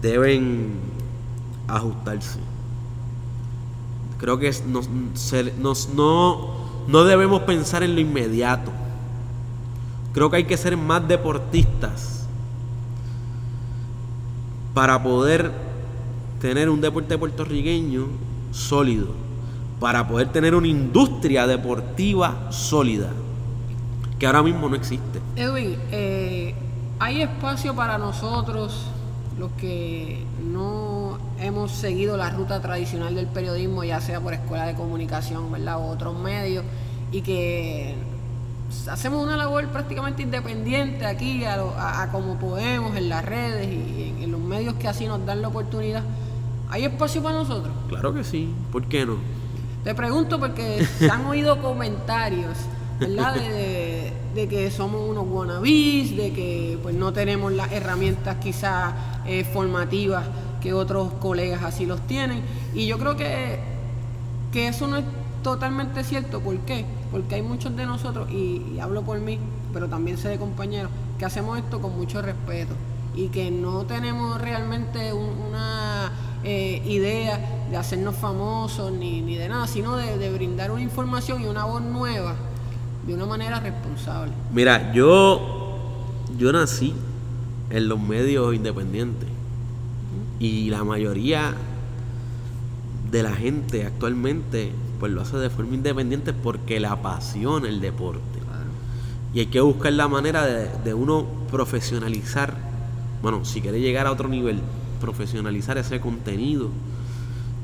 [0.01, 0.71] deben
[1.67, 2.39] ajustarse.
[4.19, 6.37] Creo que nos, no,
[6.87, 8.71] no debemos pensar en lo inmediato.
[10.13, 12.27] Creo que hay que ser más deportistas
[14.73, 15.51] para poder
[16.41, 18.07] tener un deporte puertorriqueño
[18.51, 19.07] sólido,
[19.79, 23.11] para poder tener una industria deportiva sólida,
[24.17, 25.21] que ahora mismo no existe.
[25.35, 26.55] Edwin, eh,
[26.99, 28.85] hay espacio para nosotros,
[29.37, 30.98] los que no
[31.41, 35.77] hemos seguido la ruta tradicional del periodismo, ya sea por escuela de comunicación, ¿verdad?
[35.77, 36.63] O otros medios,
[37.11, 37.95] y que
[38.89, 44.41] hacemos una labor prácticamente independiente aquí, a, como podemos, en las redes y en, los
[44.41, 46.03] medios que así nos dan la oportunidad.
[46.69, 47.73] ¿Hay espacio para nosotros?
[47.87, 49.17] Claro que sí, ¿por qué no?
[49.83, 52.57] Te pregunto porque se han oído comentarios,
[52.99, 53.35] ¿verdad?
[53.35, 54.13] De,
[54.47, 58.93] que somos unos wannabes, de que pues no tenemos las herramientas quizás
[59.25, 60.23] eh, formativas
[60.61, 62.41] que otros colegas así los tienen.
[62.73, 63.59] Y yo creo que,
[64.51, 65.05] que eso no es
[65.43, 66.39] totalmente cierto.
[66.39, 66.85] ¿Por qué?
[67.11, 69.39] Porque hay muchos de nosotros, y, hablo por mí,
[69.73, 72.73] pero también sé de compañeros, que hacemos esto con mucho respeto
[73.15, 76.11] y que no tenemos realmente una
[76.43, 81.47] eh, idea de hacernos famosos ni, ni de nada, sino de, brindar una información y
[81.47, 82.35] una voz nueva
[83.05, 84.31] de una manera responsable.
[84.53, 85.75] Mira, yo,
[86.37, 86.93] yo nací
[87.69, 89.27] en los medios independientes
[90.39, 91.53] y la mayoría
[93.11, 98.39] de la gente actualmente pues lo hace de forma independiente porque le apasiona el deporte.
[99.33, 102.55] Y hay que buscar la manera de, uno profesionalizar,
[103.21, 104.59] bueno, si quiere llegar a otro nivel,
[104.99, 106.69] profesionalizar ese contenido,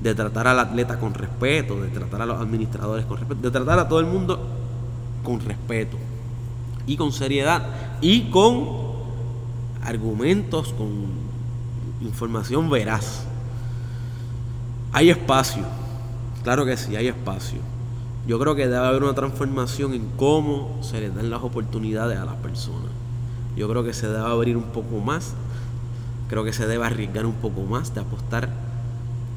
[0.04, 3.80] de tratar al atleta con respeto, de tratar a los administradores con respeto, de tratar
[3.80, 4.40] a todo el mundo
[5.24, 5.98] con respeto
[6.86, 7.66] y con seriedad
[8.00, 8.68] y con
[9.84, 11.25] argumentos, con
[12.02, 13.24] información veraz.
[14.92, 15.66] Hay espacio
[16.46, 17.58] Claro que sí, hay espacio.
[18.28, 22.26] Yo creo que debe haber una transformación en cómo se les dan las oportunidades a
[22.26, 22.92] las personas.
[23.58, 25.34] Yo creo que se debe abrir un poco más.
[26.30, 28.50] Creo que se debe arriesgar un poco más de apostar.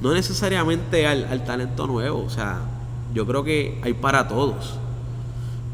[0.02, 2.22] No necesariamente al, talento nuevo.
[2.22, 2.58] O sea,
[3.14, 4.78] yo creo que hay para todos.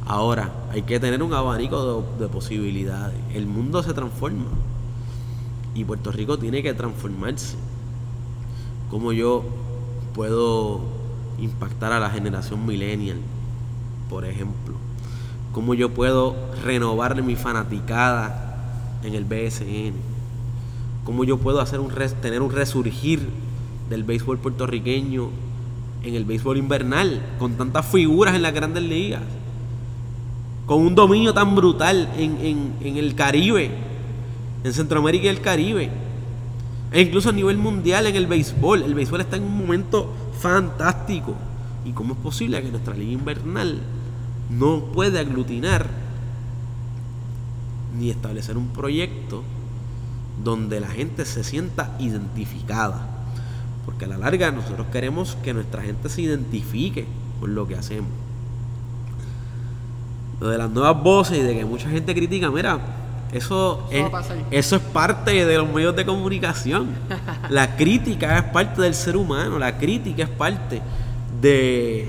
[0.06, 3.16] Ahora, hay que tener un abanico de posibilidades.
[3.34, 4.46] El mundo se transforma.
[5.74, 7.56] Y Puerto Rico tiene que transformarse.
[8.90, 9.44] Como yo
[10.14, 10.80] puedo
[11.38, 13.18] impactar a la generación millennial,
[14.08, 14.74] por ejemplo.
[15.52, 19.94] Cómo yo puedo renovar mi fanaticada en el BSN.
[21.04, 23.28] Cómo yo puedo hacer un tener un resurgir
[23.90, 25.28] del béisbol puertorriqueño
[26.02, 29.22] en el béisbol invernal, con tantas figuras en las grandes ligas,
[30.66, 33.70] con un dominio tan brutal en, en el Caribe,
[34.64, 35.90] en Centroamérica y el Caribe,
[36.90, 38.82] e incluso a nivel mundial en el béisbol.
[38.82, 40.10] El béisbol está en un momento
[40.40, 41.34] fantástico.
[41.84, 43.80] ¿Y cómo es posible que nuestra liga invernal
[44.48, 45.86] no puede aglutinar
[47.98, 49.42] ni establecer un proyecto
[50.42, 53.08] donde la gente se sienta identificada?
[53.84, 57.06] Porque a la larga nosotros queremos que nuestra gente se identifique
[57.38, 58.08] con lo que hacemos.
[60.40, 63.03] Lo de las nuevas voces y de que mucha gente critica, mira,
[63.34, 64.06] eso, es,
[64.52, 66.90] eso es parte de los medios de comunicación.
[67.50, 70.80] La crítica es parte del ser humano, la crítica es parte
[71.40, 72.06] de,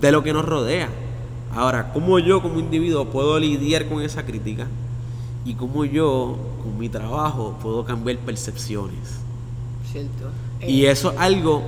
[0.00, 0.88] de lo que nos rodea.
[1.54, 4.66] Ahora, ¿cómo yo como individuo puedo lidiar con esa crítica?
[5.44, 9.20] Y cómo yo, con mi trabajo, puedo cambiar percepciones.
[9.90, 10.30] Cierto.
[10.60, 11.62] Y eso es algo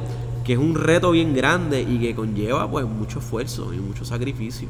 [0.45, 4.69] que es un reto bien grande y que conlleva pues mucho esfuerzo y mucho sacrificio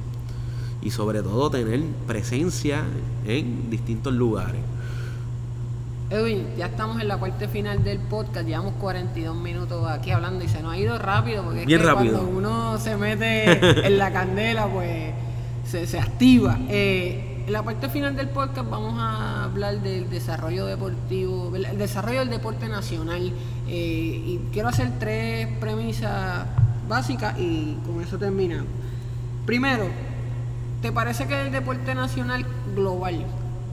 [0.83, 2.85] y sobre todo tener presencia
[3.27, 4.61] en distintos lugares.
[6.11, 10.49] Edwin, ya estamos en la parte final del podcast, llevamos 42 minutos aquí hablando y
[10.49, 14.67] se nos ha ido rápido porque es que cuando uno se mete en la candela
[14.69, 15.13] pues
[15.67, 16.59] se, activa.
[16.71, 22.21] Eh, en la parte final del podcast vamos a hablar del desarrollo deportivo, el desarrollo
[22.21, 23.31] del deporte nacional
[23.69, 26.47] eh, y quiero hacer tres premisas
[26.89, 28.69] básicas y con eso terminamos.
[29.45, 29.89] Primero,
[30.83, 33.25] ¿te parece que el deporte nacional global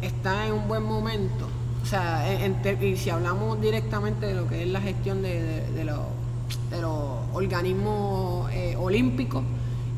[0.01, 1.47] está en un buen momento?
[1.83, 2.25] O sea,
[2.81, 5.99] y si hablamos directamente de lo que es la gestión de, los,
[7.33, 9.43] organismos eh, olímpicos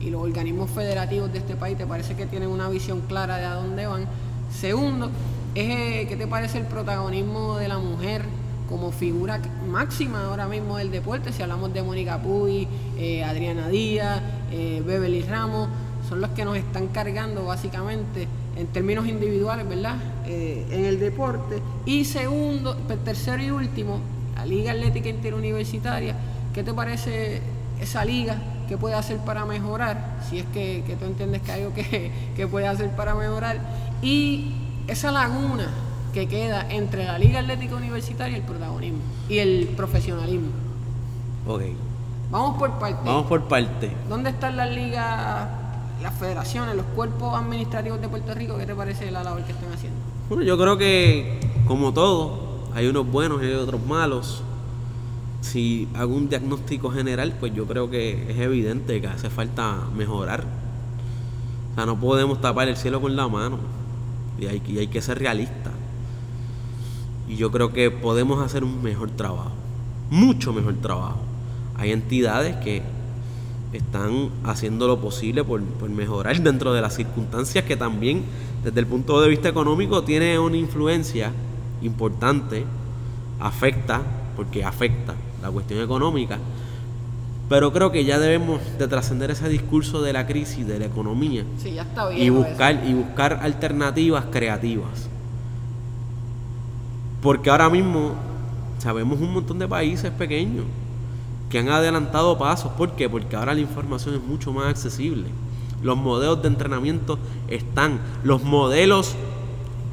[0.01, 3.45] y los organismos federativos de este país, ¿te parece que tienen una visión clara de
[3.45, 4.05] a dónde van?
[4.51, 5.09] Segundo,
[5.55, 8.23] eh, ¿qué te parece el protagonismo de la mujer
[8.67, 9.39] como figura
[9.69, 11.31] máxima ahora mismo del deporte?
[11.31, 15.69] Si hablamos de Mónica Puy, eh, Adriana Díaz, Beverly Ramos,
[16.07, 19.95] son los que nos están cargando básicamente en términos individuales, ¿verdad?
[20.25, 21.61] Eh, en el deporte.
[21.85, 23.99] Y segundo, pues, tercero y último,
[24.35, 26.15] la Liga Atlética Interuniversitaria.
[26.53, 27.41] ¿Qué te parece
[27.81, 28.37] esa liga?
[28.67, 30.17] ¿Qué puede hacer para mejorar?
[30.29, 33.59] Si es que, que tú entiendes que hay algo que, que puede hacer para mejorar.
[34.01, 34.53] Y
[34.87, 35.67] esa laguna
[36.13, 38.99] que queda entre la Liga Atlética Universitaria y el protagonismo
[39.29, 40.47] y el profesionalismo.
[41.45, 41.61] Ok,
[42.29, 43.05] Vamos por partes.
[43.05, 43.89] vamos por parte.
[44.09, 45.47] ¿Dónde están las ligas,
[46.07, 48.57] las federaciones, los cuerpos administrativos de Puerto Rico?
[48.57, 49.99] ¿Qué te parece la labor que están haciendo?
[50.29, 51.37] Bueno, yo creo que,
[51.67, 54.41] como todo, hay unos buenos y hay otros malos.
[55.41, 60.45] Si hago un diagnóstico general, pues yo creo que es evidente que hace falta mejorar.
[61.71, 63.59] O sea, no podemos tapar el cielo con la mano.
[64.39, 65.73] Y hay, y hay que ser realistas.
[67.27, 69.51] Y yo creo que podemos hacer un mejor trabajo.
[70.09, 71.19] Mucho mejor trabajo.
[71.75, 72.81] Hay entidades que
[73.73, 78.23] están haciendo lo posible por, por mejorar dentro de las circunstancias que también
[78.63, 81.31] desde el punto de vista económico tiene una influencia
[81.81, 82.63] importante,
[83.39, 84.01] afecta,
[84.35, 86.39] porque afecta la cuestión económica,
[87.49, 91.43] pero creo que ya debemos de trascender ese discurso de la crisis, de la economía,
[91.61, 92.21] Sí, ya está bien.
[92.21, 95.07] y buscar, y buscar alternativas creativas.
[97.21, 98.13] Porque ahora mismo
[98.79, 100.65] sabemos un montón de países pequeños
[101.49, 102.71] que han adelantado pasos.
[102.73, 103.09] ¿Por qué?
[103.09, 105.25] Porque ahora la información es mucho más accesible.
[105.81, 107.99] Los modelos de entrenamiento están.
[108.23, 109.15] Los modelos,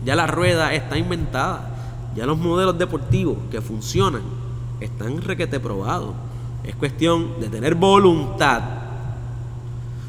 [0.04, 1.70] ya la rueda está inventada.
[2.16, 4.22] Ya los modelos deportivos que funcionan
[4.80, 6.14] están requete probados.
[6.62, 8.62] Es cuestión de tener voluntad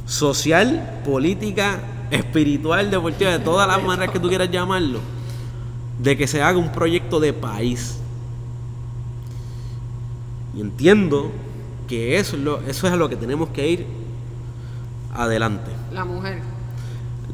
[0.05, 1.79] social, política,
[2.11, 4.99] espiritual, deportiva, de todas las maneras que tú quieras llamarlo,
[5.99, 7.99] de que se haga un proyecto de país.
[10.55, 11.31] Y entiendo
[11.87, 13.85] que eso es, lo, eso es a lo que tenemos que ir
[15.13, 15.71] adelante.
[15.93, 16.39] La mujer.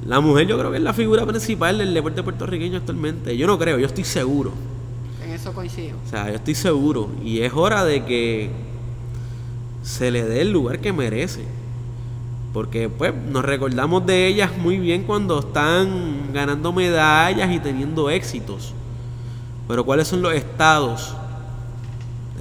[0.06, 3.38] La mujer yo creo que es la figura principal del deporte puertorriqueño actualmente.
[3.38, 4.52] Yo no creo, yo estoy seguro.
[5.24, 5.98] En eso coincido.
[6.06, 7.10] O sea, yo estoy seguro.
[7.24, 8.50] Y es hora de que
[9.84, 11.46] se le dé el lugar que merece.
[12.54, 18.74] Porque pues nos recordamos de ellas muy bien cuando están ganando medallas y teniendo éxitos.
[19.68, 21.16] Pero ¿cuáles son los estados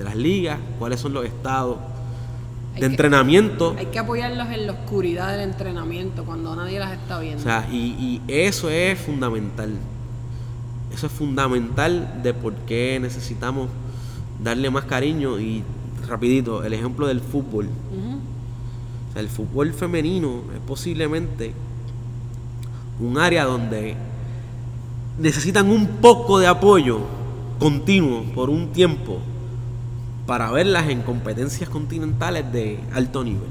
[0.01, 0.59] de las ligas?
[0.79, 1.77] ¿Cuáles son los estados
[2.75, 3.75] Hay de que- entrenamiento?
[3.79, 7.41] Hay que apoyarlos en la oscuridad del entrenamiento cuando nadie las está viendo.
[7.41, 9.73] O sea, y, y eso es fundamental.
[10.93, 13.69] Eso es fundamental de por qué necesitamos
[14.43, 15.39] darle más cariño.
[15.39, 15.63] Y
[16.09, 17.67] rapidito, el ejemplo del fútbol.
[17.67, 18.17] Ujú.
[19.11, 21.53] O sea, el fútbol femenino es posiblemente
[23.01, 23.97] un área donde
[25.19, 27.01] necesitan un poco de apoyo
[27.59, 29.19] continuo por un tiempo
[30.31, 33.49] para verlas en competencias continentales de alto nivel.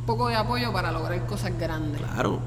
[0.04, 2.00] poco de apoyo para lograr cosas grandes.
[2.02, 2.40] Claro,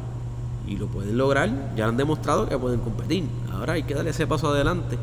[0.68, 3.24] y lo pueden lograr, ya han demostrado que pueden competir.
[3.54, 4.98] Ahora hay que darle ese paso adelante.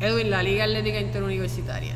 [0.00, 1.94] Edwin, la Liga Atlética Interuniversitaria.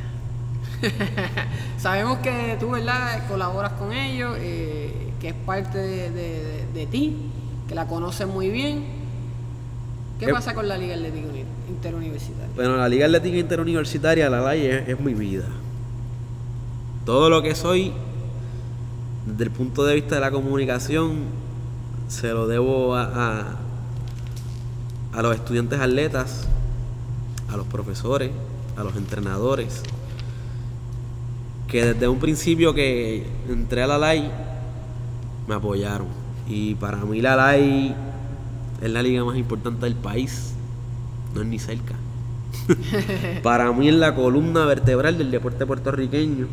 [1.79, 7.17] Sabemos que tú, ¿verdad?, colaboras con ellos, eh, que es parte de, de- de ti,
[7.69, 8.85] que la conoces muy bien.
[10.19, 12.49] ¿Qué Eh, pasa con la Liga Atlética Uni- Interuniversitaria?
[12.55, 15.45] Bueno, la Liga Atlética Interuniversitaria, la LAI, es, es mi vida.
[17.05, 17.93] Todo lo que soy,
[19.27, 21.17] desde el punto de vista de la comunicación,
[22.09, 23.57] se lo debo a, a,
[25.19, 26.47] a los estudiantes atletas,
[27.53, 28.31] a los profesores,
[28.77, 29.83] a los entrenadores,
[31.69, 34.31] que desde un principio que entré a la LAI,
[35.47, 36.09] me apoyaron.
[36.49, 37.95] Y para mí la LAI
[38.81, 40.53] es la liga más importante del país,
[41.35, 41.95] no es ni cerca.
[43.43, 46.47] Para mí es la columna vertebral del deporte puertorriqueño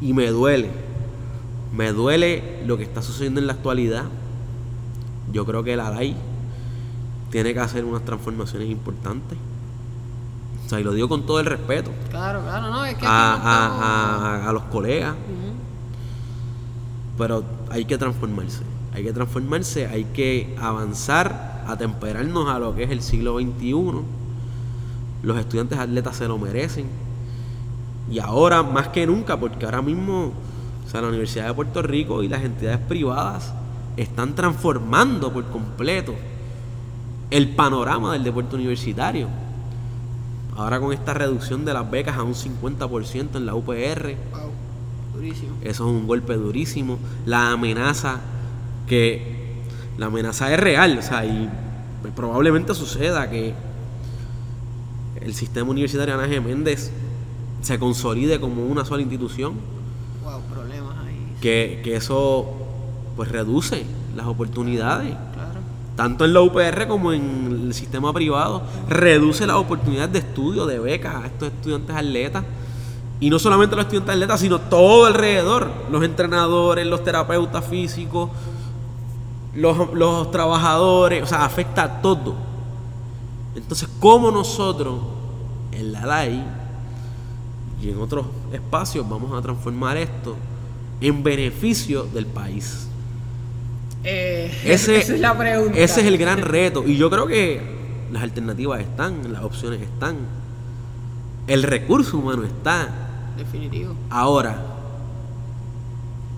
[0.00, 0.70] y me duele.
[1.74, 4.04] Me duele lo que está sucediendo en la actualidad.
[5.32, 6.14] Yo creo que la LAI
[7.30, 9.38] tiene que hacer unas transformaciones importantes.
[10.66, 13.06] O sea, y lo digo con todo el respeto Claro, claro, no, es que aquí
[13.08, 15.14] a, a- a- a los colegas,
[17.18, 18.62] pero hay que transformarse.
[18.94, 23.74] Hay que transformarse, hay que avanzar, atemperarnos a lo que es el siglo XXI.
[25.22, 26.86] Los estudiantes atletas se lo merecen.
[28.10, 30.32] Y ahora más que nunca, porque ahora mismo
[30.86, 33.54] O sea, la Universidad de Puerto Rico y las entidades privadas
[33.96, 36.14] están transformando por completo
[37.30, 39.28] el panorama del deporte universitario.
[40.54, 44.50] Ahora con esta reducción de las becas a un 50% en la UPR, Wow,
[45.14, 45.52] durísimo.
[45.62, 46.98] eso es un golpe durísimo.
[47.24, 48.20] La amenaza
[48.86, 49.41] que
[49.98, 51.48] la amenaza es real, o sea, y
[52.16, 53.54] probablemente suceda que
[55.20, 56.42] el sistema universitario Ana G.
[56.42, 56.90] Méndez
[57.62, 59.54] se consolide como una sola institución,
[60.24, 61.36] Wow, problemas ahí.
[61.40, 62.50] que, que eso
[63.16, 63.84] pues reduce
[64.16, 65.60] las oportunidades, Claro.
[65.96, 70.78] tanto en la UPR como en el sistema privado, reduce las oportunidades de estudio, de
[70.80, 72.44] becas a estos estudiantes atletas.
[73.20, 75.70] Y no solamente los estudiantes atletas, sino todo alrededor.
[75.92, 78.30] Los entrenadores, los terapeutas físicos,
[79.54, 82.34] los, los trabajadores, o sea, afecta a todo.
[83.54, 85.00] Entonces, ¿cómo nosotros
[85.72, 86.42] en la LAI
[87.82, 90.36] y en otros espacios vamos a transformar esto
[91.00, 92.88] en beneficio del país?
[94.04, 95.78] Eh, Ese, esa es la pregunta.
[95.78, 96.84] ese es el gran reto.
[96.86, 97.60] Y yo creo que
[98.10, 100.16] las alternativas están, las opciones están.
[101.46, 102.88] El recurso humano está.
[103.36, 103.94] Definitivo.
[104.10, 104.60] Ahora,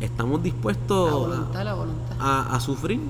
[0.04, 2.16] ¿estamos La dispuestos voluntad, a, la voluntad.
[2.20, 3.00] a- a sufrir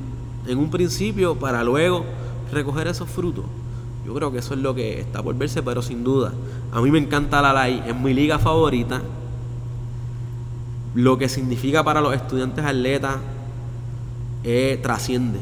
[0.47, 2.05] en un principio para luego
[2.53, 3.45] recoger esos frutos?
[4.07, 6.32] Yo creo que eso es lo que está por verse, pero sin duda.
[6.72, 9.01] A mí me encanta la LAI, es mi liga favorita.
[10.95, 13.16] Lo que significa para los estudiantes atletas
[14.45, 15.40] eh, trasciende.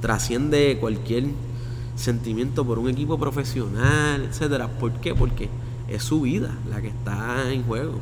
[0.00, 1.24] Trasciende cualquier
[1.96, 4.68] sentimiento por un equipo profesional, etcétera.
[4.68, 5.14] ¿Por qué?
[5.14, 5.48] Porque
[5.88, 7.94] es su vida la que está en juego.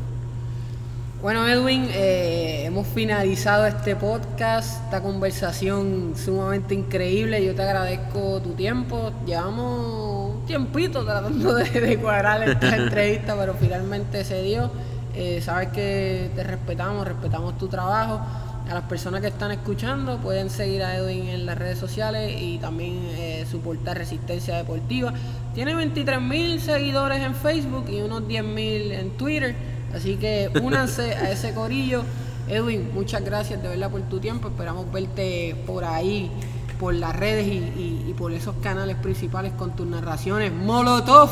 [1.24, 7.42] Bueno, Edwin, eh, hemos finalizado este podcast, esta conversación sumamente increíble.
[7.42, 9.10] Yo te agradezco tu tiempo.
[9.24, 14.70] Llevamos un tiempito tratando de, de cuadrar esta entrevista, pero finalmente se dio.
[15.14, 18.20] Eh, sabes que te respetamos, respetamos tu trabajo.
[18.68, 22.58] A las personas que están escuchando pueden seguir a Edwin en las redes sociales y
[22.58, 25.14] también eh, su portal Resistencia Deportiva.
[25.54, 29.73] Tiene 23 mil seguidores en Facebook y unos 10 mil en Twitter.
[29.94, 32.02] Así que únanse a ese corillo.
[32.48, 34.48] Edwin, muchas gracias de verdad por tu tiempo.
[34.48, 36.30] Esperamos verte por ahí,
[36.78, 40.52] por las redes y, y- y por esos canales principales con tus narraciones.
[40.52, 41.30] Molotov.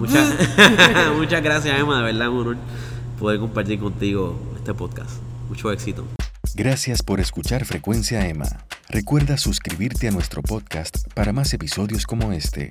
[0.00, 0.32] Muchas,
[1.16, 1.98] muchas gracias, Emma.
[1.98, 2.56] De verdad, un honor
[3.18, 5.10] poder compartir contigo este podcast.
[5.48, 6.04] Mucho éxito.
[6.54, 8.46] Gracias por escuchar Frecuencia Emma.
[8.88, 12.70] Recuerda suscribirte a nuestro podcast para más episodios como este.